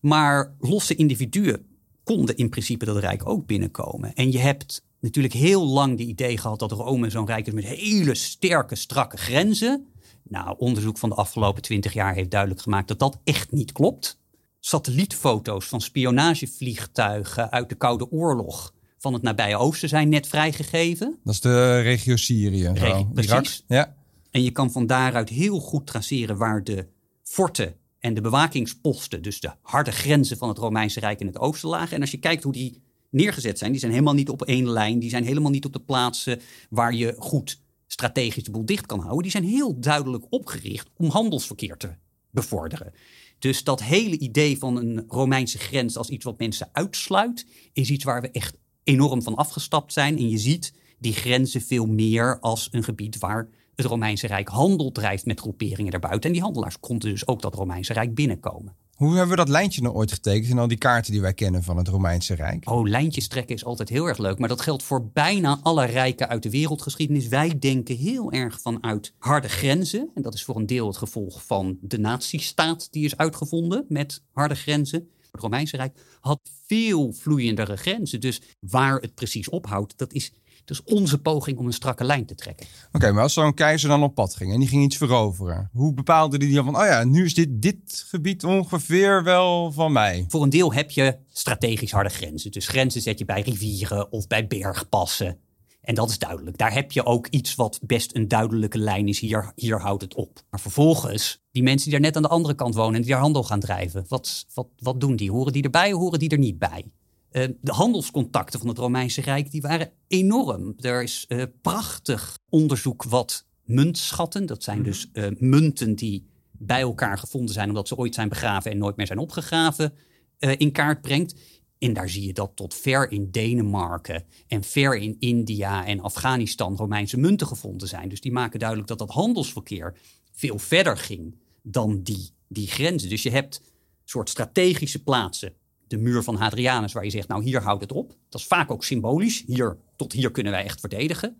Maar 0.00 0.54
losse 0.58 0.94
individuen 0.94 1.66
konden 2.04 2.36
in 2.36 2.48
principe 2.48 2.84
dat 2.84 2.96
rijk 2.96 3.28
ook 3.28 3.46
binnenkomen. 3.46 4.14
En 4.14 4.32
je 4.32 4.38
hebt 4.38 4.84
natuurlijk 5.00 5.34
heel 5.34 5.66
lang 5.66 5.96
de 5.96 6.04
idee 6.04 6.38
gehad 6.38 6.58
dat 6.58 6.72
Rome 6.72 7.10
zo'n 7.10 7.26
rijk 7.26 7.46
is 7.46 7.52
met 7.52 7.64
hele 7.64 8.14
sterke, 8.14 8.74
strakke 8.74 9.16
grenzen. 9.16 9.86
Nou, 10.30 10.54
onderzoek 10.58 10.98
van 10.98 11.08
de 11.08 11.14
afgelopen 11.14 11.62
twintig 11.62 11.92
jaar 11.92 12.14
heeft 12.14 12.30
duidelijk 12.30 12.60
gemaakt 12.60 12.88
dat 12.88 12.98
dat 12.98 13.18
echt 13.24 13.52
niet 13.52 13.72
klopt. 13.72 14.18
Satellietfoto's 14.60 15.66
van 15.66 15.80
spionagevliegtuigen 15.80 17.50
uit 17.50 17.68
de 17.68 17.74
Koude 17.74 18.10
Oorlog 18.10 18.74
van 18.98 19.12
het 19.12 19.22
nabije 19.22 19.56
Oosten 19.56 19.88
zijn 19.88 20.08
net 20.08 20.26
vrijgegeven. 20.26 21.18
Dat 21.24 21.34
is 21.34 21.40
de 21.40 21.80
regio 21.80 22.16
Syrië. 22.16 22.72
precies. 23.14 23.64
Ja. 23.68 23.96
En 24.30 24.42
je 24.42 24.50
kan 24.50 24.70
van 24.70 24.86
daaruit 24.86 25.28
heel 25.28 25.60
goed 25.60 25.86
traceren 25.86 26.36
waar 26.36 26.64
de 26.64 26.86
forten 27.22 27.74
en 27.98 28.14
de 28.14 28.20
bewakingsposten, 28.20 29.22
dus 29.22 29.40
de 29.40 29.50
harde 29.62 29.92
grenzen 29.92 30.36
van 30.36 30.48
het 30.48 30.58
Romeinse 30.58 31.00
Rijk 31.00 31.20
in 31.20 31.26
het 31.26 31.38
oosten 31.38 31.68
lagen. 31.68 31.94
En 31.94 32.00
als 32.00 32.10
je 32.10 32.18
kijkt 32.18 32.42
hoe 32.42 32.52
die 32.52 32.82
neergezet 33.10 33.58
zijn, 33.58 33.70
die 33.70 33.80
zijn 33.80 33.92
helemaal 33.92 34.14
niet 34.14 34.28
op 34.28 34.42
één 34.42 34.70
lijn, 34.70 34.98
die 34.98 35.10
zijn 35.10 35.24
helemaal 35.24 35.50
niet 35.50 35.64
op 35.64 35.72
de 35.72 35.80
plaatsen 35.80 36.40
waar 36.68 36.94
je 36.94 37.14
goed 37.18 37.60
strategisch 37.92 38.44
de 38.44 38.50
boel 38.50 38.64
dicht 38.64 38.86
kan 38.86 39.00
houden. 39.00 39.22
Die 39.22 39.30
zijn 39.30 39.44
heel 39.44 39.80
duidelijk 39.80 40.24
opgericht 40.28 40.88
om 40.96 41.08
handelsverkeer 41.08 41.76
te 41.76 41.94
bevorderen. 42.30 42.92
Dus 43.38 43.64
dat 43.64 43.82
hele 43.82 44.18
idee 44.18 44.58
van 44.58 44.76
een 44.76 45.04
Romeinse 45.08 45.58
grens 45.58 45.96
als 45.96 46.08
iets 46.08 46.24
wat 46.24 46.38
mensen 46.38 46.68
uitsluit, 46.72 47.46
is 47.72 47.90
iets 47.90 48.04
waar 48.04 48.20
we 48.20 48.30
echt 48.30 48.56
enorm 48.82 49.22
van 49.22 49.34
afgestapt 49.34 49.92
zijn. 49.92 50.18
En 50.18 50.28
je 50.28 50.38
ziet 50.38 50.74
die 50.98 51.12
grenzen 51.12 51.60
veel 51.60 51.86
meer 51.86 52.40
als 52.40 52.68
een 52.70 52.84
gebied 52.84 53.18
waar 53.18 53.48
het 53.74 53.86
Romeinse 53.86 54.26
Rijk 54.26 54.48
handel 54.48 54.92
drijft 54.92 55.26
met 55.26 55.40
groeperingen 55.40 55.90
daarbuiten. 55.90 56.28
En 56.28 56.32
die 56.32 56.44
handelaars 56.44 56.80
konden 56.80 57.10
dus 57.10 57.26
ook 57.26 57.42
dat 57.42 57.54
Romeinse 57.54 57.92
Rijk 57.92 58.14
binnenkomen. 58.14 58.76
Hoe 59.00 59.10
hebben 59.10 59.28
we 59.28 59.36
dat 59.36 59.48
lijntje 59.48 59.82
nou 59.82 59.94
ooit 59.94 60.12
getekend 60.12 60.50
in 60.50 60.58
al 60.58 60.68
die 60.68 60.78
kaarten 60.78 61.12
die 61.12 61.20
wij 61.20 61.34
kennen 61.34 61.62
van 61.62 61.76
het 61.76 61.88
Romeinse 61.88 62.34
Rijk? 62.34 62.70
Oh, 62.70 62.88
lijntjes 62.88 63.28
trekken 63.28 63.54
is 63.54 63.64
altijd 63.64 63.88
heel 63.88 64.06
erg 64.06 64.18
leuk. 64.18 64.38
Maar 64.38 64.48
dat 64.48 64.60
geldt 64.60 64.82
voor 64.82 65.10
bijna 65.12 65.58
alle 65.62 65.84
rijken 65.84 66.28
uit 66.28 66.42
de 66.42 66.50
wereldgeschiedenis. 66.50 67.28
Wij 67.28 67.58
denken 67.58 67.96
heel 67.96 68.32
erg 68.32 68.60
vanuit 68.60 69.14
harde 69.18 69.48
grenzen. 69.48 70.10
En 70.14 70.22
dat 70.22 70.34
is 70.34 70.44
voor 70.44 70.56
een 70.56 70.66
deel 70.66 70.86
het 70.86 70.96
gevolg 70.96 71.46
van 71.46 71.78
de 71.80 71.98
natiestaat 71.98 72.92
die 72.92 73.04
is 73.04 73.16
uitgevonden 73.16 73.84
met 73.88 74.22
harde 74.32 74.54
grenzen. 74.54 75.08
Het 75.30 75.40
Romeinse 75.40 75.76
Rijk 75.76 75.98
had 76.20 76.40
veel 76.66 77.12
vloeiendere 77.12 77.76
grenzen. 77.76 78.20
Dus 78.20 78.40
waar 78.58 79.00
het 79.00 79.14
precies 79.14 79.48
ophoudt, 79.48 79.98
dat 79.98 80.12
is 80.12 80.32
Dus 80.70 80.82
onze 80.84 81.18
poging 81.18 81.58
om 81.58 81.66
een 81.66 81.72
strakke 81.72 82.04
lijn 82.04 82.26
te 82.26 82.34
trekken. 82.34 82.66
Oké, 82.92 83.12
maar 83.12 83.22
als 83.22 83.32
zo'n 83.32 83.54
keizer 83.54 83.88
dan 83.88 84.02
op 84.02 84.14
pad 84.14 84.34
ging 84.34 84.52
en 84.52 84.58
die 84.60 84.68
ging 84.68 84.84
iets 84.84 84.96
veroveren, 84.96 85.68
hoe 85.72 85.94
bepaalde 85.94 86.38
die 86.38 86.54
dan 86.54 86.64
van, 86.64 86.76
oh 86.76 86.84
ja, 86.84 87.04
nu 87.04 87.24
is 87.24 87.34
dit, 87.34 87.62
dit 87.62 88.04
gebied 88.08 88.44
ongeveer 88.44 89.24
wel 89.24 89.72
van 89.72 89.92
mij? 89.92 90.24
Voor 90.28 90.42
een 90.42 90.50
deel 90.50 90.72
heb 90.72 90.90
je 90.90 91.16
strategisch 91.28 91.92
harde 91.92 92.08
grenzen. 92.08 92.50
Dus 92.50 92.68
grenzen 92.68 93.00
zet 93.00 93.18
je 93.18 93.24
bij 93.24 93.40
rivieren 93.40 94.12
of 94.12 94.26
bij 94.26 94.46
bergpassen. 94.46 95.38
En 95.80 95.94
dat 95.94 96.10
is 96.10 96.18
duidelijk. 96.18 96.58
Daar 96.58 96.72
heb 96.72 96.92
je 96.92 97.04
ook 97.04 97.26
iets 97.26 97.54
wat 97.54 97.80
best 97.82 98.16
een 98.16 98.28
duidelijke 98.28 98.78
lijn 98.78 99.08
is. 99.08 99.20
Hier, 99.20 99.52
hier 99.54 99.80
houdt 99.80 100.02
het 100.02 100.14
op. 100.14 100.40
Maar 100.50 100.60
vervolgens, 100.60 101.42
die 101.52 101.62
mensen 101.62 101.90
die 101.90 101.92
daar 101.92 102.08
net 102.08 102.16
aan 102.16 102.22
de 102.22 102.28
andere 102.28 102.54
kant 102.54 102.74
wonen 102.74 102.94
en 102.94 103.02
die 103.02 103.10
daar 103.10 103.20
handel 103.20 103.44
gaan 103.44 103.60
drijven, 103.60 104.04
wat, 104.08 104.46
wat, 104.54 104.66
wat 104.78 105.00
doen 105.00 105.16
die? 105.16 105.30
Horen 105.30 105.52
die 105.52 105.62
erbij, 105.62 105.92
horen 105.92 106.18
die 106.18 106.28
er 106.28 106.38
niet 106.38 106.58
bij? 106.58 106.84
Uh, 107.32 107.44
de 107.60 107.72
handelscontacten 107.72 108.58
van 108.58 108.68
het 108.68 108.78
Romeinse 108.78 109.20
Rijk 109.20 109.50
die 109.50 109.60
waren 109.60 109.90
enorm. 110.06 110.74
Er 110.78 111.02
is 111.02 111.24
uh, 111.28 111.42
prachtig 111.62 112.38
onderzoek 112.48 113.04
wat 113.04 113.46
muntschatten, 113.64 114.46
dat 114.46 114.62
zijn 114.62 114.82
dus 114.82 115.10
uh, 115.12 115.26
munten 115.38 115.94
die 115.94 116.28
bij 116.52 116.80
elkaar 116.80 117.18
gevonden 117.18 117.54
zijn 117.54 117.68
omdat 117.68 117.88
ze 117.88 117.96
ooit 117.96 118.14
zijn 118.14 118.28
begraven 118.28 118.70
en 118.70 118.78
nooit 118.78 118.96
meer 118.96 119.06
zijn 119.06 119.18
opgegraven, 119.18 119.92
in 120.38 120.72
kaart 120.72 121.00
brengt. 121.00 121.34
En 121.78 121.92
daar 121.92 122.08
zie 122.08 122.26
je 122.26 122.32
dat 122.32 122.52
tot 122.54 122.74
ver 122.74 123.10
in 123.10 123.30
Denemarken 123.30 124.24
en 124.46 124.64
ver 124.64 124.96
in 124.96 125.16
India 125.18 125.86
en 125.86 126.00
Afghanistan 126.00 126.76
Romeinse 126.76 127.18
munten 127.18 127.46
gevonden 127.46 127.88
zijn. 127.88 128.08
Dus 128.08 128.20
die 128.20 128.32
maken 128.32 128.58
duidelijk 128.58 128.88
dat 128.88 128.98
dat 128.98 129.10
handelsverkeer 129.10 129.96
veel 130.32 130.58
verder 130.58 130.96
ging 130.96 131.36
dan 131.62 132.02
die, 132.02 132.30
die 132.48 132.66
grenzen. 132.66 133.08
Dus 133.08 133.22
je 133.22 133.30
hebt 133.30 133.62
soort 134.04 134.28
strategische 134.28 135.02
plaatsen. 135.02 135.52
De 135.90 135.98
muur 135.98 136.22
van 136.22 136.36
Hadrianus, 136.36 136.92
waar 136.92 137.04
je 137.04 137.10
zegt, 137.10 137.28
nou 137.28 137.42
hier 137.42 137.62
houdt 137.62 137.82
het 137.82 137.92
op. 137.92 138.16
Dat 138.28 138.40
is 138.40 138.46
vaak 138.46 138.70
ook 138.70 138.84
symbolisch. 138.84 139.42
Hier, 139.46 139.76
tot 139.96 140.12
hier 140.12 140.30
kunnen 140.30 140.52
wij 140.52 140.64
echt 140.64 140.80
verdedigen. 140.80 141.36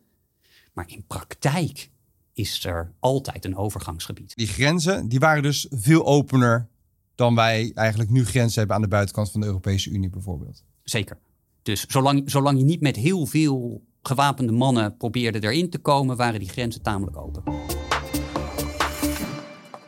Maar 0.73 0.89
in 0.89 1.05
praktijk 1.07 1.91
is 2.33 2.65
er 2.65 2.93
altijd 2.99 3.45
een 3.45 3.57
overgangsgebied. 3.57 4.37
Die 4.37 4.47
grenzen 4.47 5.09
die 5.09 5.19
waren 5.19 5.43
dus 5.43 5.67
veel 5.71 6.07
opener 6.07 6.69
dan 7.15 7.35
wij 7.35 7.73
eigenlijk 7.75 8.11
nu 8.11 8.25
grenzen 8.25 8.59
hebben 8.59 8.77
aan 8.77 8.83
de 8.83 8.89
buitenkant 8.89 9.31
van 9.31 9.41
de 9.41 9.47
Europese 9.47 9.91
Unie 9.91 10.11
bijvoorbeeld. 10.11 10.65
Zeker. 10.83 11.19
Dus 11.63 11.87
zolang, 11.87 12.31
zolang 12.31 12.59
je 12.59 12.65
niet 12.65 12.81
met 12.81 12.97
heel 12.97 13.27
veel 13.27 13.83
gewapende 14.03 14.53
mannen 14.53 14.97
probeerde 14.97 15.43
erin 15.43 15.71
te 15.71 15.79
komen, 15.79 16.17
waren 16.17 16.41
die 16.41 16.49
grenzen 16.49 16.83
tamelijk 16.83 17.17
open. 17.17 17.43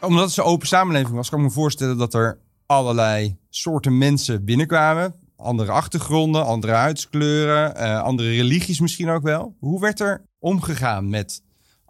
Omdat 0.00 0.24
het 0.24 0.32
zo'n 0.32 0.44
open 0.44 0.66
samenleving 0.66 1.14
was, 1.14 1.28
kan 1.28 1.38
ik 1.38 1.44
me 1.44 1.50
voorstellen 1.50 1.96
dat 1.98 2.14
er 2.14 2.38
allerlei 2.66 3.40
soorten 3.54 3.98
mensen 3.98 4.44
binnenkwamen. 4.44 5.14
Andere 5.36 5.72
achtergronden, 5.72 6.46
andere 6.46 6.72
huidskleuren, 6.72 7.76
uh, 7.76 8.02
andere 8.02 8.30
religies 8.30 8.80
misschien 8.80 9.08
ook 9.08 9.22
wel. 9.22 9.56
Hoe 9.58 9.80
werd 9.80 10.00
er 10.00 10.24
omgegaan 10.38 11.08
met 11.08 11.42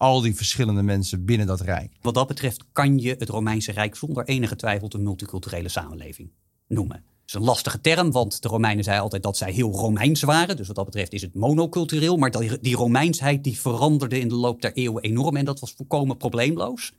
al 0.03 0.21
die 0.21 0.37
verschillende 0.37 0.83
mensen 0.83 1.25
binnen 1.25 1.47
dat 1.47 1.61
rijk. 1.61 1.93
Wat 2.01 2.15
dat 2.15 2.27
betreft 2.27 2.65
kan 2.73 2.99
je 2.99 3.17
het 3.19 3.29
Romeinse 3.29 3.73
Rijk 3.73 3.97
zonder 3.97 4.25
enige 4.25 4.57
twijfel 4.57 4.89
een 4.93 5.03
multiculturele 5.03 5.69
samenleving 5.69 6.31
noemen. 6.69 6.97
Dat 6.97 7.27
is 7.27 7.35
een 7.35 7.43
lastige 7.43 7.81
term, 7.81 8.11
want 8.11 8.43
de 8.43 8.49
Romeinen 8.49 8.85
zeiden 8.85 9.05
altijd 9.05 9.23
dat 9.23 9.37
zij 9.37 9.53
heel 9.53 9.71
Romeins 9.71 10.23
waren. 10.23 10.57
Dus 10.57 10.67
wat 10.67 10.77
dat 10.77 10.85
betreft 10.85 11.13
is 11.13 11.23
het 11.23 11.35
monocultureel. 11.35 12.17
Maar 12.17 12.31
die 12.61 12.77
Romeinsheid 12.77 13.45
die 13.45 13.61
veranderde 13.61 14.21
in 14.21 14.29
de 14.29 14.35
loop 14.35 14.63
der 14.63 14.73
eeuwen 14.73 15.03
enorm 15.03 15.37
en 15.37 15.45
dat 15.45 15.61
was 15.61 15.73
volkomen 15.73 16.17
probleemloos. 16.17 16.93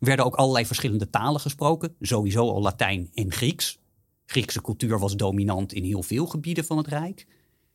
Er 0.00 0.06
werden 0.06 0.24
ook 0.24 0.34
allerlei 0.34 0.66
verschillende 0.66 1.10
talen 1.10 1.40
gesproken. 1.40 1.94
Sowieso 2.00 2.50
al 2.50 2.62
Latijn 2.62 3.10
en 3.14 3.32
Grieks. 3.32 3.78
Griekse 4.30 4.62
cultuur 4.62 4.98
was 4.98 5.16
dominant 5.16 5.72
in 5.72 5.84
heel 5.84 6.02
veel 6.02 6.26
gebieden 6.26 6.64
van 6.64 6.76
het 6.76 6.86
Rijk. 6.86 7.26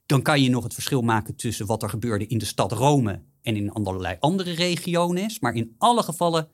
Dan 0.05 0.21
kan 0.21 0.41
je 0.41 0.50
nog 0.50 0.63
het 0.63 0.74
verschil 0.74 1.01
maken 1.01 1.35
tussen 1.35 1.65
wat 1.65 1.83
er 1.83 1.89
gebeurde 1.89 2.27
in 2.27 2.38
de 2.38 2.45
stad 2.45 2.71
Rome 2.71 3.21
en 3.41 3.55
in 3.55 3.71
allerlei 3.71 4.17
andere 4.19 4.51
regionen. 4.51 5.31
Maar 5.39 5.53
in 5.53 5.75
alle 5.77 6.03
gevallen 6.03 6.47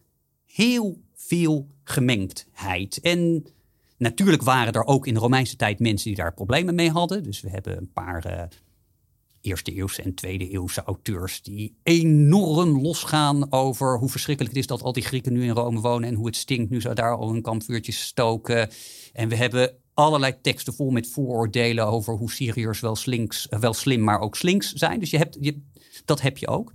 heel 0.46 1.02
veel 1.14 1.68
gemengdheid. 1.84 3.00
En 3.00 3.46
natuurlijk 3.98 4.44
waren 4.44 4.74
er 4.74 4.86
ook 4.86 5.08
in 5.08 5.14
de 5.14 5.20
Romeinse 5.20 5.56
tijd 5.56 5.80
mensen 5.80 6.08
die 6.08 6.18
daar 6.18 6.34
problemen 6.34 6.76
mee 6.76 6.92
hadden. 6.92 7.24
Dus 7.24 7.42
we 7.42 7.50
hebben 7.50 7.78
een 7.78 7.92
paar 7.92 8.32
uh, 8.32 8.44
eerste 9.42 9.74
eeuwse 9.74 10.02
en 10.02 10.14
tweede 10.14 10.50
eeuwse 10.50 10.84
auteurs 10.84 11.42
die 11.42 11.76
enorm 11.84 12.82
losgaan 12.82 13.52
over 13.52 13.98
hoe 13.98 14.10
verschrikkelijk 14.10 14.56
het 14.56 14.64
is 14.64 14.70
dat 14.70 14.82
al 14.82 14.94
die 14.94 15.04
Grieken 15.04 15.34
nu 15.34 15.44
in 15.44 15.50
Rome 15.50 15.80
wonen 15.80 16.10
en 16.10 16.16
hoe 16.16 16.26
het 16.26 16.36
stinkt 16.36 16.70
nu 16.70 16.82
ze 16.82 16.94
daar 16.94 17.18
al 17.18 17.30
een 17.30 17.42
kampvuurtje 17.42 17.92
stoken. 17.92 18.70
En 19.14 19.30
we 19.30 19.36
hebben 19.36 19.81
allerlei 19.94 20.42
teksten 20.42 20.74
vol 20.74 20.90
met 20.90 21.08
vooroordelen 21.08 21.88
over 21.88 22.14
hoe 22.14 22.32
Syriërs 22.32 22.80
wel, 22.80 22.96
slinks, 22.96 23.48
wel 23.50 23.74
slim, 23.74 24.04
maar 24.04 24.20
ook 24.20 24.36
slinks 24.36 24.74
zijn. 24.74 25.00
Dus 25.00 25.10
je 25.10 25.18
hebt, 25.18 25.38
je, 25.40 25.62
dat 26.06 26.22
heb 26.22 26.38
je 26.38 26.48
ook. 26.48 26.74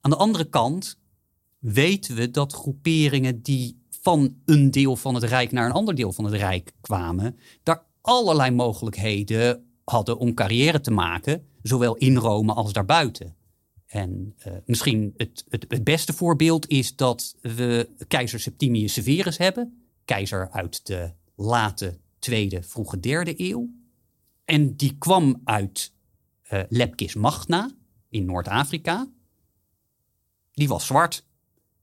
Aan 0.00 0.10
de 0.10 0.16
andere 0.16 0.44
kant 0.44 0.98
weten 1.58 2.14
we 2.14 2.30
dat 2.30 2.52
groeperingen 2.52 3.42
die 3.42 3.82
van 3.90 4.34
een 4.44 4.70
deel 4.70 4.96
van 4.96 5.14
het 5.14 5.24
Rijk 5.24 5.52
naar 5.52 5.66
een 5.66 5.72
ander 5.72 5.94
deel 5.94 6.12
van 6.12 6.24
het 6.24 6.34
Rijk 6.34 6.72
kwamen, 6.80 7.38
daar 7.62 7.84
allerlei 8.00 8.50
mogelijkheden 8.50 9.64
hadden 9.84 10.18
om 10.18 10.34
carrière 10.34 10.80
te 10.80 10.90
maken, 10.90 11.46
zowel 11.62 11.96
in 11.96 12.16
Rome 12.16 12.52
als 12.52 12.72
daarbuiten. 12.72 13.34
En 13.86 14.34
uh, 14.46 14.52
misschien 14.64 15.14
het, 15.16 15.44
het, 15.48 15.64
het, 15.68 15.84
beste 15.84 16.12
voorbeeld 16.12 16.68
is 16.68 16.96
dat 16.96 17.36
we 17.40 17.88
keizer 18.08 18.40
Septimius 18.40 18.92
Severus 18.92 19.38
hebben, 19.38 19.86
keizer 20.04 20.48
uit 20.50 20.86
de 20.86 21.12
late 21.34 21.98
tweede, 22.20 22.62
vroege 22.62 23.00
derde 23.00 23.34
eeuw. 23.36 23.70
En 24.44 24.76
die 24.76 24.96
kwam 24.98 25.40
uit 25.44 25.92
uh, 26.52 26.62
Lepkis 26.68 27.14
Magna 27.14 27.70
in 28.08 28.24
Noord-Afrika 28.24 29.08
die 30.60 30.68
was 30.68 30.86
zwart. 30.86 31.24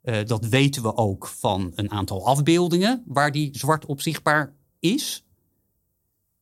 Uh, 0.03 0.17
dat 0.25 0.45
weten 0.45 0.81
we 0.81 0.95
ook 0.95 1.27
van 1.27 1.71
een 1.75 1.91
aantal 1.91 2.25
afbeeldingen 2.25 3.03
waar 3.05 3.31
die 3.31 3.57
zwart 3.57 3.85
op 3.85 4.01
zichtbaar 4.01 4.53
is. 4.79 5.23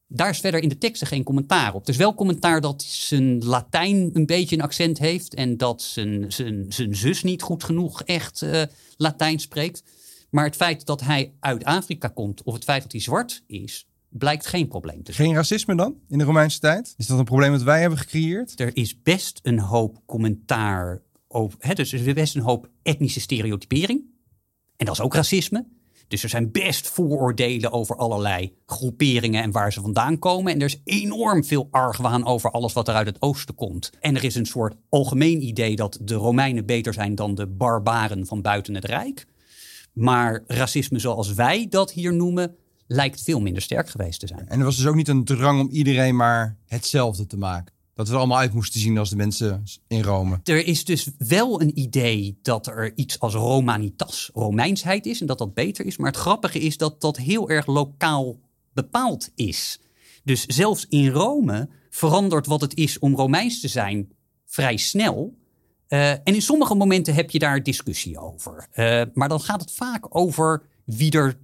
Daar 0.08 0.30
is 0.30 0.40
verder 0.40 0.62
in 0.62 0.70
de 0.70 0.78
teksten 0.78 1.08
geen 1.08 1.24
commentaar 1.24 1.74
op. 1.74 1.84
Er 1.84 1.90
is 1.90 1.98
wel 1.98 2.16
commentaar 2.16 2.62
dat 2.62 2.84
zijn 2.84 3.46
Latijn 3.46 4.10
een 4.14 4.26
beetje 4.26 4.56
een 4.56 4.62
accent 4.62 4.98
heeft 4.98 5.34
en 5.34 5.58
dat 5.58 5.82
zijn, 5.82 6.32
zijn, 6.32 6.96
zus 6.96 7.24
niet 7.24 7.42
goed 7.42 7.64
genoeg 7.64 8.02
echt 8.02 8.42
uh, 8.42 8.64
Latijn 8.98 9.40
spreekt. 9.40 9.84
Maar 10.36 10.46
het 10.46 10.56
feit 10.56 10.86
dat 10.86 11.02
hij 11.02 11.34
uit 11.40 11.64
Afrika 11.64 12.08
komt 12.08 12.44
of 12.44 12.54
het 12.54 12.64
feit 12.64 12.82
dat 12.82 12.92
hij 12.92 13.02
zwart 13.02 13.44
is, 13.48 13.88
blijkt 14.10 14.48
geen 14.48 14.68
probleem 14.68 15.04
te 15.04 15.12
zijn. 15.14 15.28
Geen 15.28 15.36
racisme 15.36 15.76
dan 15.76 15.96
in 16.08 16.18
de 16.18 16.24
Romeinse 16.24 16.60
tijd? 16.60 16.94
Is 16.98 17.08
dat 17.08 17.20
een 17.20 17.26
probleem 17.26 17.52
dat 17.52 17.62
wij 17.62 17.82
hebben 17.82 18.00
gecreëerd? 18.00 18.60
Er 18.60 18.76
is 18.78 19.02
best 19.02 19.40
een 19.44 19.60
hoop 19.60 20.02
commentaar 20.06 21.02
over, 21.28 21.60
hè, 21.62 21.74
dus 21.74 21.94
er 21.94 22.08
is 22.08 22.14
best 22.14 22.36
een 22.36 22.42
hoop 22.42 22.70
etnische 22.84 23.20
stereotypering. 23.20 24.04
En 24.78 24.86
dat 24.86 24.96
is 24.96 25.02
ook 25.02 25.14
racisme. 25.14 25.66
Dus 26.08 26.24
er 26.24 26.30
zijn 26.30 26.52
best 26.52 26.88
vooroordelen 26.88 27.72
over 27.72 27.96
allerlei 27.96 28.54
groeperingen 28.66 29.44
en 29.44 29.52
waar 29.52 29.74
ze 29.74 29.82
vandaan 29.82 30.20
komen. 30.20 30.54
En 30.54 30.60
er 30.60 30.66
is 30.66 30.82
enorm 30.84 31.44
veel 31.44 31.68
argwaan 31.72 32.26
over 32.26 32.52
alles 32.52 32.74
wat 32.74 32.88
er 32.88 32.96
uit 32.96 33.08
het 33.08 33.22
oosten 33.22 33.56
komt. 33.56 33.92
En 34.00 34.16
er 34.16 34.24
is 34.24 34.36
een 34.36 34.46
soort 34.46 34.76
algemeen 34.90 35.42
idee 35.42 35.76
dat 35.76 35.98
de 36.02 36.16
Romeinen 36.16 36.66
beter 36.66 36.94
zijn 36.94 37.16
dan 37.16 37.36
de 37.36 37.48
barbaren 37.48 38.26
van 38.26 38.42
buiten 38.42 38.76
het 38.76 38.86
Rijk. 38.86 39.26
Maar 39.96 40.44
racisme 40.48 41.00
zoals 41.00 41.34
wij 41.34 41.68
dat 41.70 41.92
hier 41.92 42.14
noemen, 42.14 42.56
lijkt 42.88 43.24
veel 43.24 43.42
minder 43.42 43.62
sterk 43.62 43.90
geweest 43.90 44.20
te 44.20 44.28
zijn. 44.28 44.48
En 44.48 44.60
er 44.60 44.66
was 44.66 44.76
dus 44.76 44.86
ook 44.86 44.96
niet 44.96 45.08
een 45.08 45.24
drang 45.24 45.60
om 45.60 45.70
iedereen 45.70 46.16
maar 46.16 46.58
hetzelfde 46.66 47.26
te 47.26 47.38
maken. 47.38 47.74
Dat 47.94 48.08
we 48.08 48.14
er 48.14 48.20
allemaal 48.20 48.38
uit 48.38 48.54
moesten 48.54 48.80
zien 48.80 48.98
als 48.98 49.10
de 49.10 49.16
mensen 49.16 49.64
in 49.88 50.04
Rome. 50.04 50.40
Er 50.44 50.66
is 50.66 50.86
dus 50.86 51.10
wel 51.18 51.62
een 51.62 51.80
idee 51.80 52.40
dat 52.42 52.68
er 52.68 52.92
iets 52.96 53.20
als 53.20 53.34
Romanitas, 53.34 54.30
Romeinsheid 54.34 55.06
is 55.06 55.22
en 55.22 55.28
dat 55.28 55.38
dat 55.38 55.54
beter 55.54 55.86
is. 55.86 55.98
Maar 55.98 56.12
het 56.12 56.20
grappige 56.20 56.60
is 56.60 56.78
dat 56.78 57.02
dat 57.02 57.18
heel 57.18 57.50
erg 57.50 57.66
lokaal 57.66 58.40
bepaald 58.74 59.32
is. 59.36 59.80
Dus 60.24 60.46
zelfs 60.46 60.86
in 60.90 61.10
Rome 61.10 61.70
verandert 61.90 62.46
wat 62.46 62.62
het 62.62 62.76
is 62.76 63.00
om 63.00 63.16
Romeins 63.16 63.60
te 63.60 63.68
zijn 63.68 64.12
vrij 64.46 64.78
snel. 64.78 65.38
Uh, 65.90 66.12
en 66.12 66.24
in 66.24 66.42
sommige 66.42 66.76
momenten 66.76 67.14
heb 67.14 67.32
je 67.32 67.40
daar 67.40 67.64
discussie 67.64 68.20
over. 68.20 68.68
Uh, 68.74 69.02
maar 69.14 69.30
dan 69.30 69.42
gaat 69.42 69.62
het 69.62 69.72
vaak 69.72 70.16
over 70.16 70.64
wie 70.84 71.12
er 71.12 71.38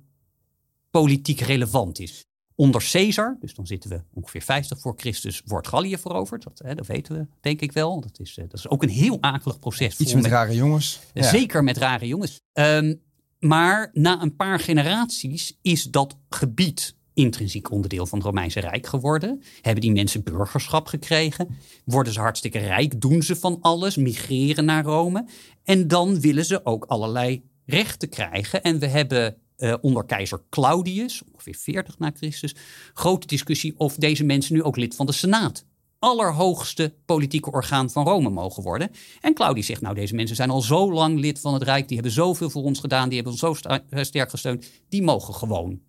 politiek 0.91 1.39
relevant 1.39 2.00
is 2.00 2.25
onder 2.55 2.89
Caesar, 2.91 3.38
dus 3.39 3.53
dan 3.53 3.67
zitten 3.67 3.89
we 3.89 4.01
ongeveer 4.13 4.41
50 4.41 4.79
voor 4.79 4.93
Christus, 4.98 5.41
wordt 5.45 5.67
Gallië 5.67 5.98
veroverd. 5.98 6.43
Dat, 6.43 6.62
hè, 6.63 6.75
dat 6.75 6.88
weten 6.88 7.15
we, 7.15 7.27
denk 7.41 7.62
ik 7.62 7.71
wel. 7.71 8.01
Dat 8.01 8.19
is, 8.19 8.38
uh, 8.38 8.45
dat 8.50 8.60
is 8.60 8.69
ook 8.69 8.83
een 8.83 8.89
heel 8.89 9.17
akelig 9.21 9.60
proces. 9.60 9.98
Iets 9.98 10.13
met, 10.13 10.25
rare 10.25 10.55
jongens. 10.55 11.00
Zeker 11.13 11.63
met 11.63 11.77
rare 11.77 12.07
jongens. 12.07 12.39
Um, 12.53 13.01
maar 13.39 13.89
na 13.93 14.21
een 14.21 14.36
paar 14.36 14.60
generaties 14.60 15.57
is 15.62 15.83
dat 15.83 16.17
gebied 16.29 16.95
intrinsiek 17.13 17.72
onderdeel 17.72 18.06
van 18.06 18.18
het 18.18 18.27
Romeinse 18.27 18.60
Rijk 18.60 18.88
geworden. 18.88 19.41
Hebben 19.62 19.82
die 19.82 19.91
mensen 19.91 20.24
burgerschap 20.24 20.88
gekregen? 20.88 21.58
Worden 21.86 22.13
ze 22.13 22.20
hartstikke 22.20 22.60
rijk? 22.60 23.01
Doen 23.01 23.22
ze 23.22 23.36
van 23.36 23.58
alles? 23.62 23.96
Migreren 23.96 24.65
naar 24.65 24.84
Rome? 24.84 25.25
En 25.63 25.88
dan 25.88 26.20
willen 26.20 26.46
ze 26.46 26.65
ook 26.65 26.86
allerlei 26.86 27.44
rechten 27.65 28.10
krijgen. 28.10 28.63
En 28.63 28.80
we 28.80 28.88
hebben 28.88 29.38
uh, 29.58 29.74
onder 29.82 30.06
keizer 30.06 30.41
Claudius, 30.50 31.22
ongeveer 31.34 31.56
40 31.56 32.00
na 32.00 32.12
Christus, 32.15 32.56
grote 32.94 33.27
discussie 33.27 33.74
of 33.77 33.96
deze 33.96 34.24
mensen 34.24 34.53
nu 34.53 34.63
ook 34.63 34.77
lid 34.77 34.96
van 34.96 35.06
de 35.06 35.12
Senaat 35.12 35.65
allerhoogste 36.01 36.94
politieke 37.06 37.51
orgaan 37.51 37.89
van 37.89 38.06
Rome 38.06 38.30
mogen 38.30 38.63
worden. 38.63 38.91
En 39.22 39.34
Claudius 39.34 39.65
zegt, 39.65 39.82
nou 39.82 39.96
deze 39.96 40.15
mensen 40.15 40.36
zijn 40.36 40.50
al 40.50 40.62
zo 40.62 40.94
lang 40.94 41.20
lid 41.20 41.39
van 41.39 41.53
het 41.53 41.63
Rijk, 41.63 41.88
die 41.88 41.98
hebben 41.98 42.13
zoveel 42.13 42.50
voor 42.50 42.63
ons 42.63 42.80
gedaan, 42.80 43.10
die 43.10 43.22
hebben 43.22 43.34
ons 43.34 43.62
zo 43.62 43.70
eh, 43.70 44.03
sterk 44.03 44.30
gesteund, 44.30 44.72
die 44.89 45.03
mogen 45.03 45.34
gewoon 45.34 45.80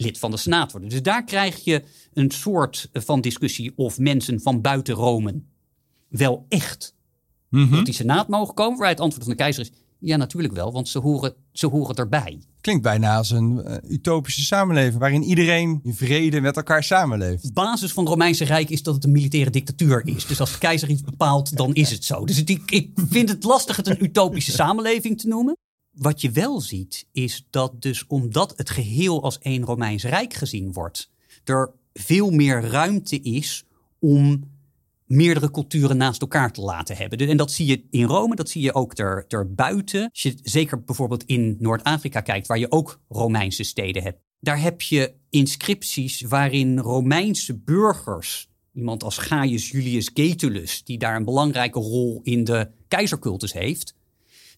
lid 0.00 0.18
van 0.18 0.30
de 0.30 0.36
Senaat 0.36 0.70
worden. 0.72 0.90
Dus 0.90 1.02
daar 1.02 1.24
krijg 1.24 1.64
je 1.64 1.84
een 2.12 2.30
soort 2.30 2.88
van 2.92 3.20
discussie 3.20 3.72
of 3.76 3.98
mensen 3.98 4.40
van 4.40 4.60
buiten 4.60 4.94
Rome 4.94 5.42
wel 6.08 6.46
echt 6.48 6.96
tot 7.50 7.84
die 7.84 7.94
Senaat 7.94 8.28
mogen 8.28 8.54
komen. 8.54 8.70
Waarbij 8.70 8.90
het 8.90 9.00
antwoord 9.00 9.24
van 9.24 9.32
de 9.32 9.38
keizer 9.38 9.62
is, 9.62 9.72
ja 9.98 10.16
natuurlijk 10.16 10.54
wel, 10.54 10.72
want 10.72 10.88
ze 10.88 10.98
horen, 10.98 11.34
ze 11.52 11.66
horen 11.66 11.94
erbij. 11.94 12.42
Klinkt 12.60 12.82
bijna 12.82 13.16
als 13.16 13.30
een 13.30 13.62
eh, 13.62 13.90
utopische 13.90 14.44
samenleving 14.44 14.98
waarin 14.98 15.22
iedereen 15.22 15.80
in 15.82 15.94
vrede 15.94 16.40
met 16.40 16.56
elkaar 16.56 16.84
samenleeft. 16.84 17.42
De 17.42 17.52
basis 17.52 17.92
van 17.92 18.04
het 18.04 18.12
Romeinse 18.12 18.44
Rijk 18.44 18.70
is 18.70 18.82
dat 18.82 18.94
het 18.94 19.04
een 19.04 19.12
militaire 19.12 19.50
dictatuur 19.50 20.02
is. 20.04 20.26
Dus 20.26 20.40
als 20.40 20.52
de 20.52 20.58
keizer 20.58 20.88
iets 20.90 21.02
bepaalt, 21.02 21.56
dan 21.56 21.74
is 21.74 21.90
het 21.90 22.04
zo. 22.04 22.24
Dus 22.24 22.36
het, 22.36 22.50
ik, 22.50 22.70
ik 22.70 22.90
vind 23.08 23.28
het 23.28 23.44
lastig 23.44 23.76
het 23.76 23.86
een 23.86 24.04
utopische 24.04 24.50
samenleving 24.50 25.20
te 25.20 25.28
noemen. 25.28 25.56
Wat 25.98 26.20
je 26.20 26.30
wel 26.30 26.60
ziet, 26.60 27.06
is 27.12 27.46
dat 27.50 27.82
dus 27.82 28.06
omdat 28.06 28.52
het 28.56 28.70
geheel 28.70 29.22
als 29.22 29.38
één 29.38 29.64
Romeins 29.64 30.04
Rijk 30.04 30.34
gezien 30.34 30.72
wordt, 30.72 31.10
er 31.44 31.72
veel 31.92 32.30
meer 32.30 32.60
ruimte 32.60 33.20
is 33.20 33.64
om 33.98 34.50
meerdere 35.06 35.50
culturen 35.50 35.96
naast 35.96 36.20
elkaar 36.20 36.52
te 36.52 36.60
laten 36.60 36.96
hebben. 36.96 37.18
En 37.18 37.36
dat 37.36 37.52
zie 37.52 37.66
je 37.66 37.84
in 37.90 38.04
Rome, 38.04 38.34
dat 38.34 38.48
zie 38.48 38.62
je 38.62 38.74
ook 38.74 38.98
er, 38.98 39.24
erbuiten. 39.28 40.08
Als 40.10 40.22
je 40.22 40.34
zeker 40.42 40.84
bijvoorbeeld 40.84 41.24
in 41.24 41.56
Noord-Afrika 41.58 42.20
kijkt, 42.20 42.46
waar 42.46 42.58
je 42.58 42.70
ook 42.72 43.00
Romeinse 43.08 43.62
steden 43.62 44.02
hebt. 44.02 44.20
Daar 44.40 44.60
heb 44.60 44.82
je 44.82 45.14
inscripties 45.30 46.20
waarin 46.20 46.78
Romeinse 46.78 47.58
burgers, 47.58 48.48
iemand 48.74 49.02
als 49.02 49.18
Gaius 49.18 49.70
Julius 49.70 50.10
Getulus, 50.14 50.84
die 50.84 50.98
daar 50.98 51.16
een 51.16 51.24
belangrijke 51.24 51.80
rol 51.80 52.20
in 52.22 52.44
de 52.44 52.70
keizercultus 52.88 53.52
heeft, 53.52 53.94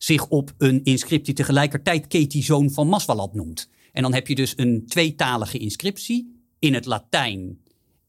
zich 0.02 0.28
op 0.28 0.54
een 0.59 0.85
inscriptie 0.85 1.35
tegelijkertijd 1.35 2.07
Keti, 2.07 2.42
zoon 2.42 2.71
van 2.71 2.88
Maswalat 2.88 3.35
noemt. 3.35 3.69
En 3.92 4.02
dan 4.02 4.14
heb 4.14 4.26
je 4.26 4.35
dus 4.35 4.52
een 4.57 4.87
tweetalige 4.87 5.59
inscriptie 5.59 6.45
in 6.59 6.75
het 6.75 6.87
Latijn 6.87 7.59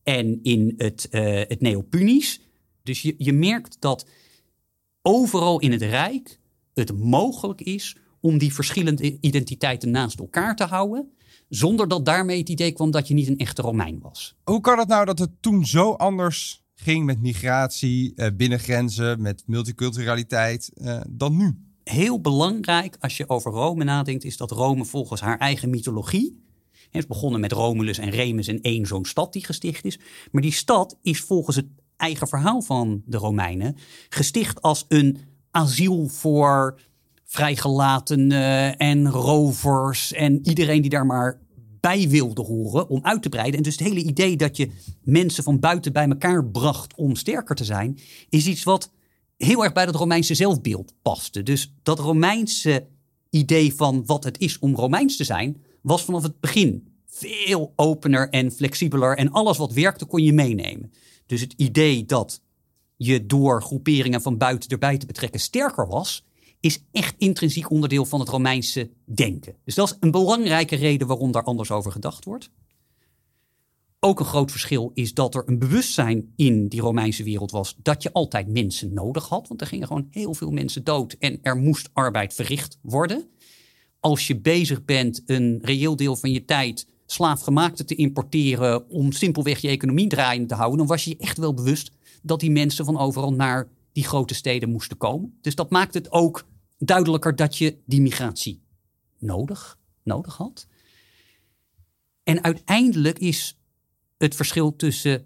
en 0.04 0.40
in 0.44 0.74
het, 0.78 1.10
eh 1.10 1.24
het 1.24 1.62
Neopunisch. 1.62 2.42
Dus 2.84 3.02
je, 3.02 3.16
je 3.18 3.34
merkt 3.34 3.78
dat 3.80 4.08
overal 5.02 5.60
in 5.60 5.72
het 5.72 5.82
Rijk 5.82 6.40
het 6.74 6.98
mogelijk 6.98 7.62
is 7.62 7.96
om 8.20 8.38
die 8.38 8.54
verschillende 8.54 9.18
identiteiten 9.20 9.92
naast 9.92 10.20
elkaar 10.20 10.56
te 10.56 10.66
houden, 10.66 11.12
zonder 11.50 11.88
dat 11.88 12.06
daarmee 12.06 12.38
het 12.38 12.50
idee 12.50 12.72
kwam 12.72 12.92
dat 12.92 13.08
je 13.08 13.14
niet 13.14 13.28
een 13.28 13.38
echte 13.38 13.62
Romein 13.62 14.00
was. 14.02 14.36
Hoe 14.44 14.62
kan 14.62 14.80
het 14.80 14.88
nou 14.88 15.06
dat 15.06 15.20
het 15.20 15.32
toen 15.40 15.66
zo 15.66 15.92
anders 15.92 16.64
ging 16.76 17.06
met 17.06 17.22
migratie, 17.22 18.14
eh, 18.16 18.28
binnengrenzen, 18.36 19.22
met 19.22 19.44
multiculturaliteit 19.46 20.72
eh, 20.74 21.02
dan 21.10 21.38
nu? 21.38 21.71
Heel 21.92 22.22
belangrijk 22.22 22.98
als 23.00 23.18
je 23.18 23.30
over 23.30 23.52
Rome 23.52 23.84
nadenkt, 23.84 24.24
is 24.24 24.38
dat 24.38 24.52
Rome 24.52 24.86
volgens 24.86 25.22
haar 25.22 25.38
eigen 25.38 25.70
mythologie. 25.70 26.44
Het 26.72 27.02
is 27.02 27.08
begonnen 27.08 27.40
met 27.40 27.52
Romulus 27.52 27.98
en 27.98 28.10
Remus 28.10 28.48
en 28.48 28.62
één 28.62 28.86
zo'n 28.86 29.06
stad 29.06 29.34
die 29.34 29.46
gesticht 29.46 29.86
is. 29.86 30.00
Maar 30.32 30.42
die 30.42 30.52
stad 30.52 30.98
is 31.02 31.20
volgens 31.20 31.56
het 31.56 31.66
eigen 31.98 32.28
verhaal 32.28 32.62
van 32.62 33.02
de 33.06 33.18
Romeinen 33.18 33.78
gesticht 34.10 34.62
als 34.62 34.86
een 34.88 35.18
asiel 35.52 36.08
voor 36.08 36.80
vrijgelatenen 37.26 38.78
en 38.78 39.10
rovers 39.10 40.14
en 40.14 40.48
iedereen 40.48 40.82
die 40.82 40.90
daar 40.90 41.06
maar 41.06 41.42
bij 41.80 42.10
wilde 42.10 42.42
horen 42.42 42.90
om 42.90 43.00
uit 43.04 43.22
te 43.22 43.30
breiden. 43.30 43.58
En 43.58 43.64
dus 43.64 43.78
het 43.78 43.88
hele 43.88 44.04
idee 44.04 44.36
dat 44.38 44.58
je 44.58 44.72
mensen 45.04 45.44
van 45.44 45.60
buiten 45.60 45.94
bij 45.94 46.08
elkaar 46.08 46.46
bracht 46.46 46.96
om 46.96 47.16
sterker 47.16 47.56
te 47.56 47.66
zijn, 47.66 48.00
is 48.30 48.48
iets 48.48 48.64
wat 48.64 48.92
heel 49.44 49.64
erg 49.64 49.74
bij 49.74 49.86
dat 49.86 49.96
Romeinse 49.96 50.36
zelfbeeld 50.36 50.94
paste. 51.02 51.44
Dus 51.44 51.74
dat 51.84 52.00
Romeinse 52.00 52.88
idee 53.30 53.74
van 53.76 54.06
wat 54.06 54.24
het 54.24 54.40
is 54.40 54.60
om 54.60 54.76
Romeins 54.76 55.18
te 55.18 55.24
zijn, 55.24 55.64
was 55.82 56.04
vanaf 56.04 56.24
het 56.24 56.40
begin 56.40 56.88
veel 57.06 57.74
opener 57.76 58.30
en 58.30 58.52
flexibeler. 58.52 59.18
En 59.18 59.32
alles 59.32 59.58
wat 59.58 59.74
werkte 59.74 60.06
kon 60.06 60.24
je 60.24 60.34
meenemen. 60.34 60.92
Dus 61.26 61.42
het 61.42 61.54
idee 61.58 62.06
dat 62.06 62.42
je 62.96 63.26
door 63.26 63.62
groeperingen 63.62 64.22
van 64.22 64.38
buiten 64.38 64.70
erbij 64.70 64.98
te 64.98 65.06
betrekken 65.06 65.40
sterker 65.40 65.88
was, 65.88 66.26
is 66.60 66.84
echt 66.92 67.16
intrinsiek 67.18 67.70
onderdeel 67.70 68.06
van 68.06 68.20
het 68.20 68.30
Romeinse 68.30 68.90
denken. 69.06 69.56
Dus 69.64 69.76
dat 69.76 69.88
is 69.88 69.98
een 70.00 70.12
belangrijke 70.12 70.76
reden 70.76 71.08
waarom 71.08 71.32
daar 71.32 71.44
anders 71.44 71.72
over 71.72 71.92
gedacht 71.92 72.26
wordt. 72.26 72.50
Ook 74.04 74.20
een 74.20 74.26
groot 74.26 74.52
verschil 74.52 74.92
is 74.94 75.14
dat 75.14 75.36
er 75.36 75.44
een 75.46 75.60
bewustzijn 75.60 76.34
in 76.36 76.68
die 76.68 76.82
Romeinse 76.82 77.24
wereld 77.24 77.52
was 77.52 77.76
dat 77.78 78.04
je 78.04 78.14
altijd 78.14 78.48
mensen 78.48 78.94
nodig 78.94 79.28
had. 79.28 79.48
Want 79.48 79.62
er 79.62 79.68
gingen 79.68 79.88
gewoon 79.88 80.08
heel 80.12 80.34
veel 80.34 80.52
mensen 80.52 80.84
dood 80.84 81.14
en 81.20 81.40
er 81.42 81.58
moest 81.58 81.90
arbeid 81.94 82.34
verricht 82.34 82.78
worden. 82.82 83.30
Als 84.00 84.28
je 84.28 84.40
bezig 84.40 84.86
bent 84.86 85.24
een 85.26 85.60
reëel 85.62 85.96
deel 85.96 86.16
van 86.16 86.32
je 86.32 86.46
tijd 86.46 86.88
slaafgemaakte 87.06 87.86
te 87.86 87.96
importeren 87.96 88.90
om 88.90 89.12
simpelweg 89.12 89.60
je 89.60 89.68
economie 89.68 90.08
draaiende 90.08 90.48
te 90.48 90.56
houden, 90.56 90.78
dan 90.78 90.88
was 90.88 91.04
je 91.04 91.10
je 91.10 91.18
echt 91.18 91.38
wel 91.38 91.54
bewust 91.54 91.92
dat 92.22 92.40
die 92.40 92.52
mensen 92.52 92.86
van 92.86 92.98
overal 92.98 93.34
naar 93.34 93.68
die 93.92 94.04
grote 94.04 94.34
steden 94.34 94.70
moesten 94.70 94.98
komen. 94.98 95.38
Dus 95.42 95.56
dat 95.56 95.70
maakt 95.70 95.94
het 95.94 96.12
ook 96.12 96.48
duidelijker 96.78 97.36
dat 97.36 97.58
je 97.58 97.78
die 97.86 98.02
migratie 98.02 98.62
nodig, 99.18 99.78
nodig 100.04 100.38
had. 100.38 100.68
En 102.24 102.44
uiteindelijk 102.44 103.20
is 103.20 103.61
het 104.22 104.36
verschil 104.36 104.76
tussen 104.76 105.26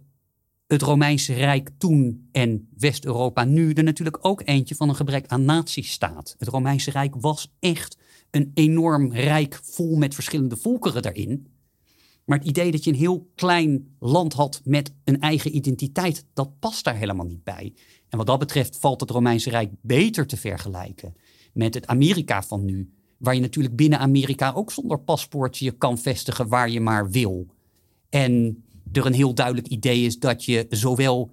het 0.68 0.82
Romeinse 0.82 1.34
Rijk 1.34 1.70
toen 1.78 2.28
en 2.32 2.68
West-Europa 2.78 3.44
nu 3.44 3.72
er 3.72 3.84
natuurlijk 3.84 4.18
ook 4.22 4.42
eentje 4.46 4.76
van 4.76 4.90
een 4.90 4.96
gebrek 4.96 5.28
aan 5.28 5.46
natiestaat. 5.46 6.36
Het 6.38 6.48
Romeinse 6.48 6.92
Rijk 6.92 7.16
was 7.16 7.54
echt 7.60 7.98
een 8.32 8.52
enorm 8.54 9.12
rijk 9.12 9.60
vol 9.64 9.96
met 9.96 10.14
verschillende 10.14 10.58
volkeren 10.58 11.02
daarin. 11.02 11.48
Maar 12.26 12.38
het 12.38 12.48
idee 12.48 12.72
dat 12.72 12.84
je 12.84 12.92
een 12.92 12.98
heel 12.98 13.32
klein 13.36 13.96
land 14.00 14.34
had 14.34 14.62
met 14.64 14.92
een 15.04 15.20
eigen 15.20 15.56
identiteit, 15.56 16.26
dat 16.34 16.60
past 16.60 16.84
daar 16.84 16.96
helemaal 16.96 17.26
niet 17.26 17.44
bij. 17.44 17.74
En 18.10 18.18
wat 18.18 18.28
dat 18.28 18.40
betreft 18.40 18.78
valt 18.78 19.00
het 19.00 19.10
Romeinse 19.10 19.50
Rijk 19.50 19.72
beter 19.82 20.28
te 20.28 20.38
vergelijken 20.38 21.16
met 21.54 21.74
het 21.74 21.88
Amerika 21.88 22.44
van 22.44 22.66
nu. 22.66 22.90
Waar 23.18 23.36
je 23.36 23.42
natuurlijk 23.42 23.76
binnen 23.76 24.00
Amerika 24.00 24.52
ook 24.52 24.72
zonder 24.72 25.00
paspoort 25.00 25.58
je 25.58 25.72
kan 25.72 25.98
vestigen 25.98 26.48
waar 26.48 26.70
je 26.70 26.80
maar 26.80 27.10
wil. 27.10 27.48
En 28.10 28.64
er 28.92 29.06
een 29.06 29.14
heel 29.14 29.34
duidelijk 29.34 29.68
idee 29.68 30.06
is 30.06 30.20
dat 30.20 30.46
je 30.46 30.66
zowel 30.70 31.32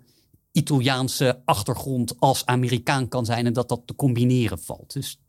Italiaanse 0.52 1.42
achtergrond 1.44 2.20
als 2.20 2.46
Amerikaan 2.46 3.08
kan 3.08 3.24
zijn 3.24 3.46
en 3.46 3.52
dat 3.52 3.68
dat 3.68 3.82
te 3.86 3.94
combineren 3.94 4.58
valt. 4.58 4.92
Dus 4.92 5.20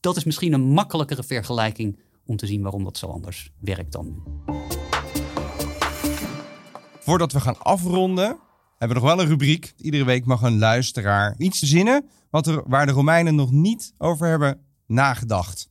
dat 0.00 0.16
is 0.16 0.24
misschien 0.24 0.52
een 0.52 0.64
makkelijkere 0.64 1.22
vergelijking 1.22 1.98
om 2.26 2.36
te 2.36 2.46
zien 2.46 2.62
waarom 2.62 2.84
dat 2.84 2.98
zo 2.98 3.06
anders 3.06 3.50
werkt 3.60 3.92
dan 3.92 4.04
nu. 4.04 4.14
Voordat 7.00 7.32
we 7.32 7.40
gaan 7.40 7.58
afronden, 7.58 8.38
hebben 8.78 8.96
we 8.96 9.02
nog 9.02 9.14
wel 9.14 9.20
een 9.20 9.30
rubriek. 9.30 9.74
Iedere 9.76 10.04
week 10.04 10.24
mag 10.24 10.42
een 10.42 10.58
luisteraar 10.58 11.34
iets 11.38 11.58
verzinnen 11.58 12.08
wat 12.30 12.46
er, 12.46 12.62
waar 12.66 12.86
de 12.86 12.92
Romeinen 12.92 13.34
nog 13.34 13.50
niet 13.50 13.94
over 13.98 14.26
hebben 14.26 14.60
nagedacht. 14.86 15.68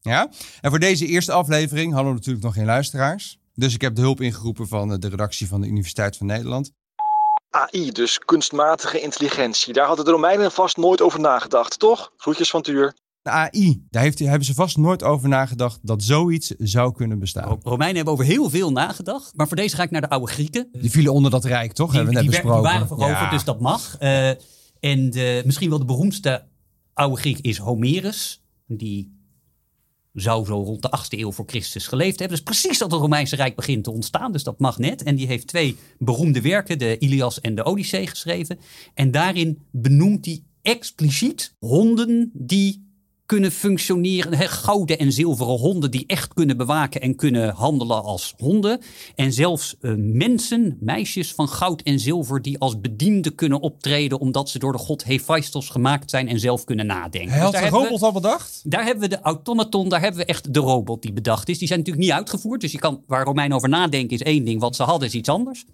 Ja? 0.00 0.30
En 0.60 0.70
voor 0.70 0.78
deze 0.78 1.06
eerste 1.06 1.32
aflevering 1.32 1.92
hadden 1.92 2.10
we 2.10 2.18
natuurlijk 2.18 2.44
nog 2.44 2.54
geen 2.54 2.64
luisteraars. 2.64 3.38
Dus 3.54 3.74
ik 3.74 3.80
heb 3.80 3.94
de 3.94 4.00
hulp 4.00 4.20
ingeroepen 4.20 4.68
van 4.68 5.00
de 5.00 5.08
redactie 5.08 5.48
van 5.48 5.60
de 5.60 5.66
Universiteit 5.66 6.16
van 6.16 6.26
Nederland. 6.26 6.72
AI, 7.50 7.90
dus 7.90 8.18
kunstmatige 8.18 9.00
intelligentie. 9.00 9.72
Daar 9.72 9.86
hadden 9.86 10.04
de 10.04 10.10
Romeinen 10.10 10.52
vast 10.52 10.76
nooit 10.76 11.00
over 11.02 11.20
nagedacht, 11.20 11.78
toch? 11.78 12.12
Groetjes 12.16 12.50
van 12.50 12.62
Tuur. 12.62 12.94
De 13.22 13.30
AI, 13.30 13.86
daar 13.90 14.02
heeft, 14.02 14.18
hebben 14.18 14.44
ze 14.44 14.54
vast 14.54 14.76
nooit 14.76 15.02
over 15.02 15.28
nagedacht 15.28 15.78
dat 15.82 16.02
zoiets 16.02 16.48
zou 16.58 16.92
kunnen 16.92 17.18
bestaan. 17.18 17.58
Romeinen 17.62 17.96
hebben 17.96 18.12
over 18.12 18.24
heel 18.24 18.50
veel 18.50 18.72
nagedacht. 18.72 19.32
Maar 19.34 19.48
voor 19.48 19.56
deze 19.56 19.76
ga 19.76 19.82
ik 19.82 19.90
naar 19.90 20.00
de 20.00 20.08
oude 20.08 20.32
Grieken. 20.32 20.68
Die 20.72 20.90
vielen 20.90 21.12
onder 21.12 21.30
dat 21.30 21.44
rijk, 21.44 21.72
toch? 21.72 21.90
Die, 21.90 21.96
hebben 21.96 22.14
we 22.14 22.20
net 22.22 22.30
die, 22.30 22.40
besproken. 22.40 22.62
die 22.62 22.72
waren 22.72 22.86
veroverd, 22.86 23.18
Ja. 23.18 23.30
dus 23.30 23.44
dat 23.44 23.60
mag. 23.60 23.96
Eh, 23.98 24.28
en 24.80 25.10
de, 25.10 25.42
misschien 25.44 25.68
wel 25.70 25.78
de 25.78 25.84
beroemdste 25.84 26.44
oude 26.94 27.16
Griek 27.16 27.38
is 27.38 27.58
Homerus. 27.58 28.42
Die 28.66 29.21
zou 30.12 30.46
zo 30.46 30.62
rond 30.62 30.82
de 30.82 30.90
8e 30.98 31.18
eeuw 31.18 31.32
voor 31.32 31.44
Christus 31.46 31.86
geleefd 31.86 32.18
hebben. 32.18 32.36
Dus 32.36 32.46
precies 32.46 32.78
dat 32.78 32.90
het 32.90 33.00
Romeinse 33.00 33.36
Rijk 33.36 33.56
begint 33.56 33.84
te 33.84 33.90
ontstaan. 33.90 34.32
Dus 34.32 34.42
dat 34.42 34.58
mag 34.58 34.78
net. 34.78 35.02
En 35.02 35.16
die 35.16 35.26
heeft 35.26 35.46
twee 35.46 35.76
beroemde 35.98 36.40
werken, 36.40 36.78
de 36.78 36.98
Ilias 36.98 37.40
en 37.40 37.54
de 37.54 37.64
Odyssee, 37.64 38.06
geschreven. 38.06 38.58
En 38.94 39.10
daarin 39.10 39.58
benoemt 39.70 40.24
hij 40.24 40.42
expliciet 40.62 41.54
honden 41.58 42.30
die 42.34 42.91
kunnen 43.32 43.52
functioneren. 43.52 44.48
Gouden 44.48 44.98
en 44.98 45.12
zilveren 45.12 45.58
honden 45.58 45.90
die 45.90 46.04
echt 46.06 46.34
kunnen 46.34 46.56
bewaken 46.56 47.00
en 47.00 47.14
kunnen 47.16 47.54
handelen 47.54 48.02
als 48.04 48.34
honden. 48.38 48.80
En 49.14 49.32
zelfs 49.32 49.76
eh, 49.80 49.92
mensen, 49.96 50.76
meisjes 50.80 51.32
van 51.32 51.48
goud 51.48 51.82
en 51.82 51.98
zilver, 52.00 52.42
die 52.42 52.58
als 52.58 52.80
bedienden 52.80 53.34
kunnen 53.34 53.60
optreden. 53.60 54.20
omdat 54.20 54.50
ze 54.50 54.58
door 54.58 54.72
de 54.72 54.78
god 54.78 55.04
Hephaistos 55.04 55.68
gemaakt 55.68 56.10
zijn 56.10 56.28
en 56.28 56.40
zelf 56.40 56.64
kunnen 56.64 56.86
nadenken. 56.86 57.30
Hij 57.30 57.36
Dus 57.36 57.42
had 57.44 57.52
daar 57.52 57.62
de 57.70 57.70
we- 57.70 57.82
robot 57.82 58.02
al 58.02 58.12
bedacht? 58.12 58.60
daar 58.64 58.84
hebben 58.84 59.02
we 59.02 59.16
de 59.16 59.20
automaton, 59.20 59.88
daar 59.88 60.00
hebben 60.00 60.20
we 60.20 60.26
echt 60.26 60.54
de 60.54 60.60
robot 60.60 61.02
die 61.02 61.12
bedacht 61.12 61.48
is. 61.48 61.58
Die 61.58 61.66
zijn 61.68 61.78
natuurlijk 61.78 62.06
niet 62.06 62.14
uitgevoerd. 62.16 62.60
Dus 62.60 62.72
je 62.72 62.78
kan, 62.78 63.02
waar 63.06 63.24
Romein 63.24 63.54
over 63.54 63.68
nadenken 63.68 64.16
is 64.16 64.22
één 64.22 64.44
ding. 64.44 64.60
Wat 64.60 64.76
ze 64.76 64.82
hadden 64.82 65.08
is 65.08 65.14
iets 65.14 65.28
anders. 65.28 65.64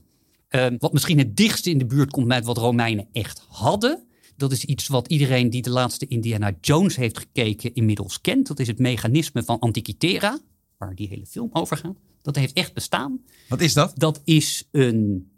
Ehm, 0.48 0.76
wat 0.78 0.92
misschien 0.92 1.18
het 1.18 1.36
dichtste 1.36 1.70
in 1.70 1.78
de 1.78 1.86
buurt 1.86 2.10
komt 2.10 2.26
met 2.26 2.44
wat 2.44 2.56
Romeinen 2.58 3.06
echt 3.12 3.42
hadden. 3.48 4.02
Dat 4.38 4.52
is 4.52 4.64
iets 4.64 4.86
wat 4.86 5.08
iedereen 5.08 5.50
die 5.50 5.62
de 5.62 5.70
laatste 5.70 6.06
Indiana 6.06 6.56
Jones 6.60 6.96
heeft 6.96 7.18
gekeken 7.18 7.74
inmiddels 7.74 8.20
kent. 8.20 8.46
Dat 8.46 8.58
is 8.58 8.66
het 8.66 8.78
mechanisme 8.78 9.42
van 9.42 9.58
Antikythera, 9.58 10.38
waar 10.76 10.94
die 10.94 11.08
hele 11.08 11.26
film 11.26 11.48
over 11.52 11.76
gaat. 11.76 11.96
Dat 12.22 12.36
heeft 12.36 12.52
echt 12.52 12.74
bestaan. 12.74 13.20
Wat 13.48 13.60
is 13.60 13.72
dat? 13.72 13.92
Dat 13.96 14.20
is 14.24 14.68
een 14.70 15.30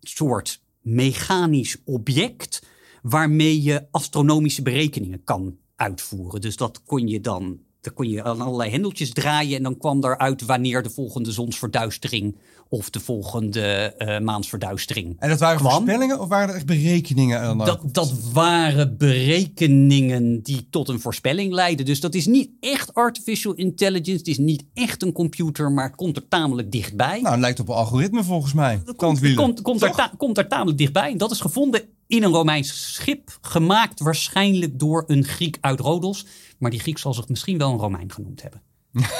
soort 0.00 0.62
mechanisch 0.80 1.76
object 1.84 2.66
waarmee 3.02 3.62
je 3.62 3.86
astronomische 3.90 4.62
berekeningen 4.62 5.24
kan 5.24 5.58
uitvoeren. 5.76 6.40
Dus 6.40 6.56
dat 6.56 6.82
kon 6.84 7.08
je 7.08 7.20
dan, 7.20 7.60
dan 7.82 7.94
kon 7.94 8.08
je 8.08 8.22
aan 8.24 8.40
allerlei 8.40 8.70
hendeltjes 8.70 9.12
draaien 9.12 9.56
en 9.56 9.62
dan 9.62 9.76
kwam 9.78 10.04
eruit 10.04 10.44
wanneer 10.44 10.82
de 10.82 10.90
volgende 10.90 11.32
zonsverduistering 11.32 12.36
of 12.68 12.90
de 12.90 13.00
volgende 13.00 13.60
eh, 13.98 14.20
maansverduistering 14.20 15.16
En 15.18 15.28
dat 15.28 15.38
waren 15.40 15.56
kwam. 15.58 15.72
voorspellingen 15.72 16.20
of 16.20 16.28
waren 16.28 16.48
er 16.48 16.54
echt 16.54 16.66
berekeningen? 16.66 17.58
Dat, 17.58 17.80
dat 17.92 18.12
waren 18.32 18.96
berekeningen 18.98 20.42
die 20.42 20.66
tot 20.70 20.88
een 20.88 21.00
voorspelling 21.00 21.52
leidden. 21.52 21.86
Dus 21.86 22.00
dat 22.00 22.14
is 22.14 22.26
niet 22.26 22.50
echt 22.60 22.94
artificial 22.94 23.52
intelligence. 23.54 24.18
Het 24.18 24.28
is 24.28 24.38
niet 24.38 24.64
echt 24.74 25.02
een 25.02 25.12
computer, 25.12 25.72
maar 25.72 25.84
het 25.86 25.94
komt 25.96 26.16
er 26.16 26.28
tamelijk 26.28 26.72
dichtbij. 26.72 27.20
Nou, 27.20 27.30
het 27.32 27.40
lijkt 27.40 27.60
op 27.60 27.68
een 27.68 27.74
algoritme 27.74 28.24
volgens 28.24 28.52
mij. 28.52 28.80
Dat 28.84 28.96
komt, 28.96 29.34
komt, 29.34 29.62
komt, 29.62 29.82
er 29.82 29.88
Toch? 29.88 29.96
ta- 29.96 30.12
komt 30.16 30.38
er 30.38 30.48
tamelijk 30.48 30.78
dichtbij. 30.78 31.10
En 31.10 31.18
dat 31.18 31.30
is 31.30 31.40
gevonden 31.40 31.82
in 32.12 32.22
een 32.22 32.32
Romeins 32.32 32.94
schip. 32.94 33.38
Gemaakt 33.40 34.00
waarschijnlijk 34.00 34.78
door 34.78 35.04
een 35.06 35.24
Griek 35.24 35.58
uit 35.60 35.80
Rodos. 35.80 36.26
Maar 36.58 36.70
die 36.70 36.80
Griek 36.80 36.98
zal 36.98 37.14
zich 37.14 37.28
misschien 37.28 37.58
wel 37.58 37.70
een 37.72 37.78
Romein 37.78 38.12
genoemd 38.12 38.42
hebben. 38.42 38.62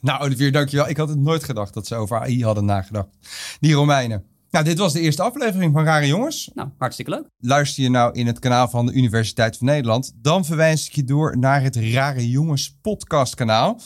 Nou, 0.00 0.22
Olivier, 0.22 0.52
dankjewel. 0.52 0.88
Ik 0.88 0.96
had 0.96 1.08
het 1.08 1.18
nooit 1.18 1.44
gedacht 1.44 1.74
dat 1.74 1.86
ze 1.86 1.94
over 1.94 2.20
AI 2.20 2.44
hadden 2.44 2.64
nagedacht. 2.64 3.08
Die 3.60 3.74
Romeinen. 3.74 4.24
Nou, 4.50 4.64
dit 4.64 4.78
was 4.78 4.92
de 4.92 5.00
eerste 5.00 5.22
aflevering 5.22 5.72
van 5.72 5.84
Rare 5.84 6.06
Jongens. 6.06 6.50
Nou, 6.54 6.68
hartstikke 6.78 7.10
leuk. 7.10 7.26
Luister 7.38 7.82
je 7.82 7.90
nou 7.90 8.14
in 8.14 8.26
het 8.26 8.38
kanaal 8.38 8.68
van 8.68 8.86
de 8.86 8.92
Universiteit 8.92 9.56
van 9.56 9.66
Nederland, 9.66 10.12
dan 10.16 10.44
verwijs 10.44 10.86
ik 10.86 10.94
je 10.94 11.04
door 11.04 11.38
naar 11.38 11.62
het 11.62 11.76
Rare 11.76 12.30
Jongens 12.30 12.78
podcast 12.82 13.34
kanaal. 13.34 13.80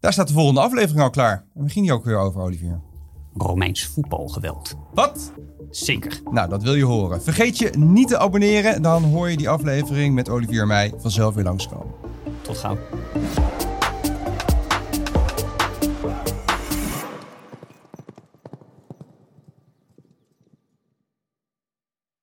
Daar 0.00 0.12
staat 0.12 0.28
de 0.28 0.34
volgende 0.34 0.60
aflevering 0.60 1.00
al 1.00 1.10
klaar. 1.10 1.46
En 1.54 1.64
we 1.64 1.70
gingen 1.70 1.88
hier 1.88 1.98
ook 1.98 2.04
weer 2.04 2.18
over, 2.18 2.40
Olivier. 2.40 2.91
Romeins 3.34 3.86
voetbalgeweld. 3.86 4.74
Wat? 4.94 5.32
Zeker. 5.70 6.20
Nou, 6.30 6.48
dat 6.48 6.62
wil 6.62 6.74
je 6.74 6.84
horen. 6.84 7.22
Vergeet 7.22 7.58
je 7.58 7.70
niet 7.78 8.08
te 8.08 8.18
abonneren, 8.18 8.82
dan 8.82 9.02
hoor 9.04 9.30
je 9.30 9.36
die 9.36 9.48
aflevering 9.48 10.14
met 10.14 10.28
Olivier 10.28 10.60
en 10.60 10.66
mij 10.66 10.92
vanzelf 10.96 11.34
weer 11.34 11.44
langskomen. 11.44 11.94
Tot 12.42 12.56
gauw. 12.56 12.78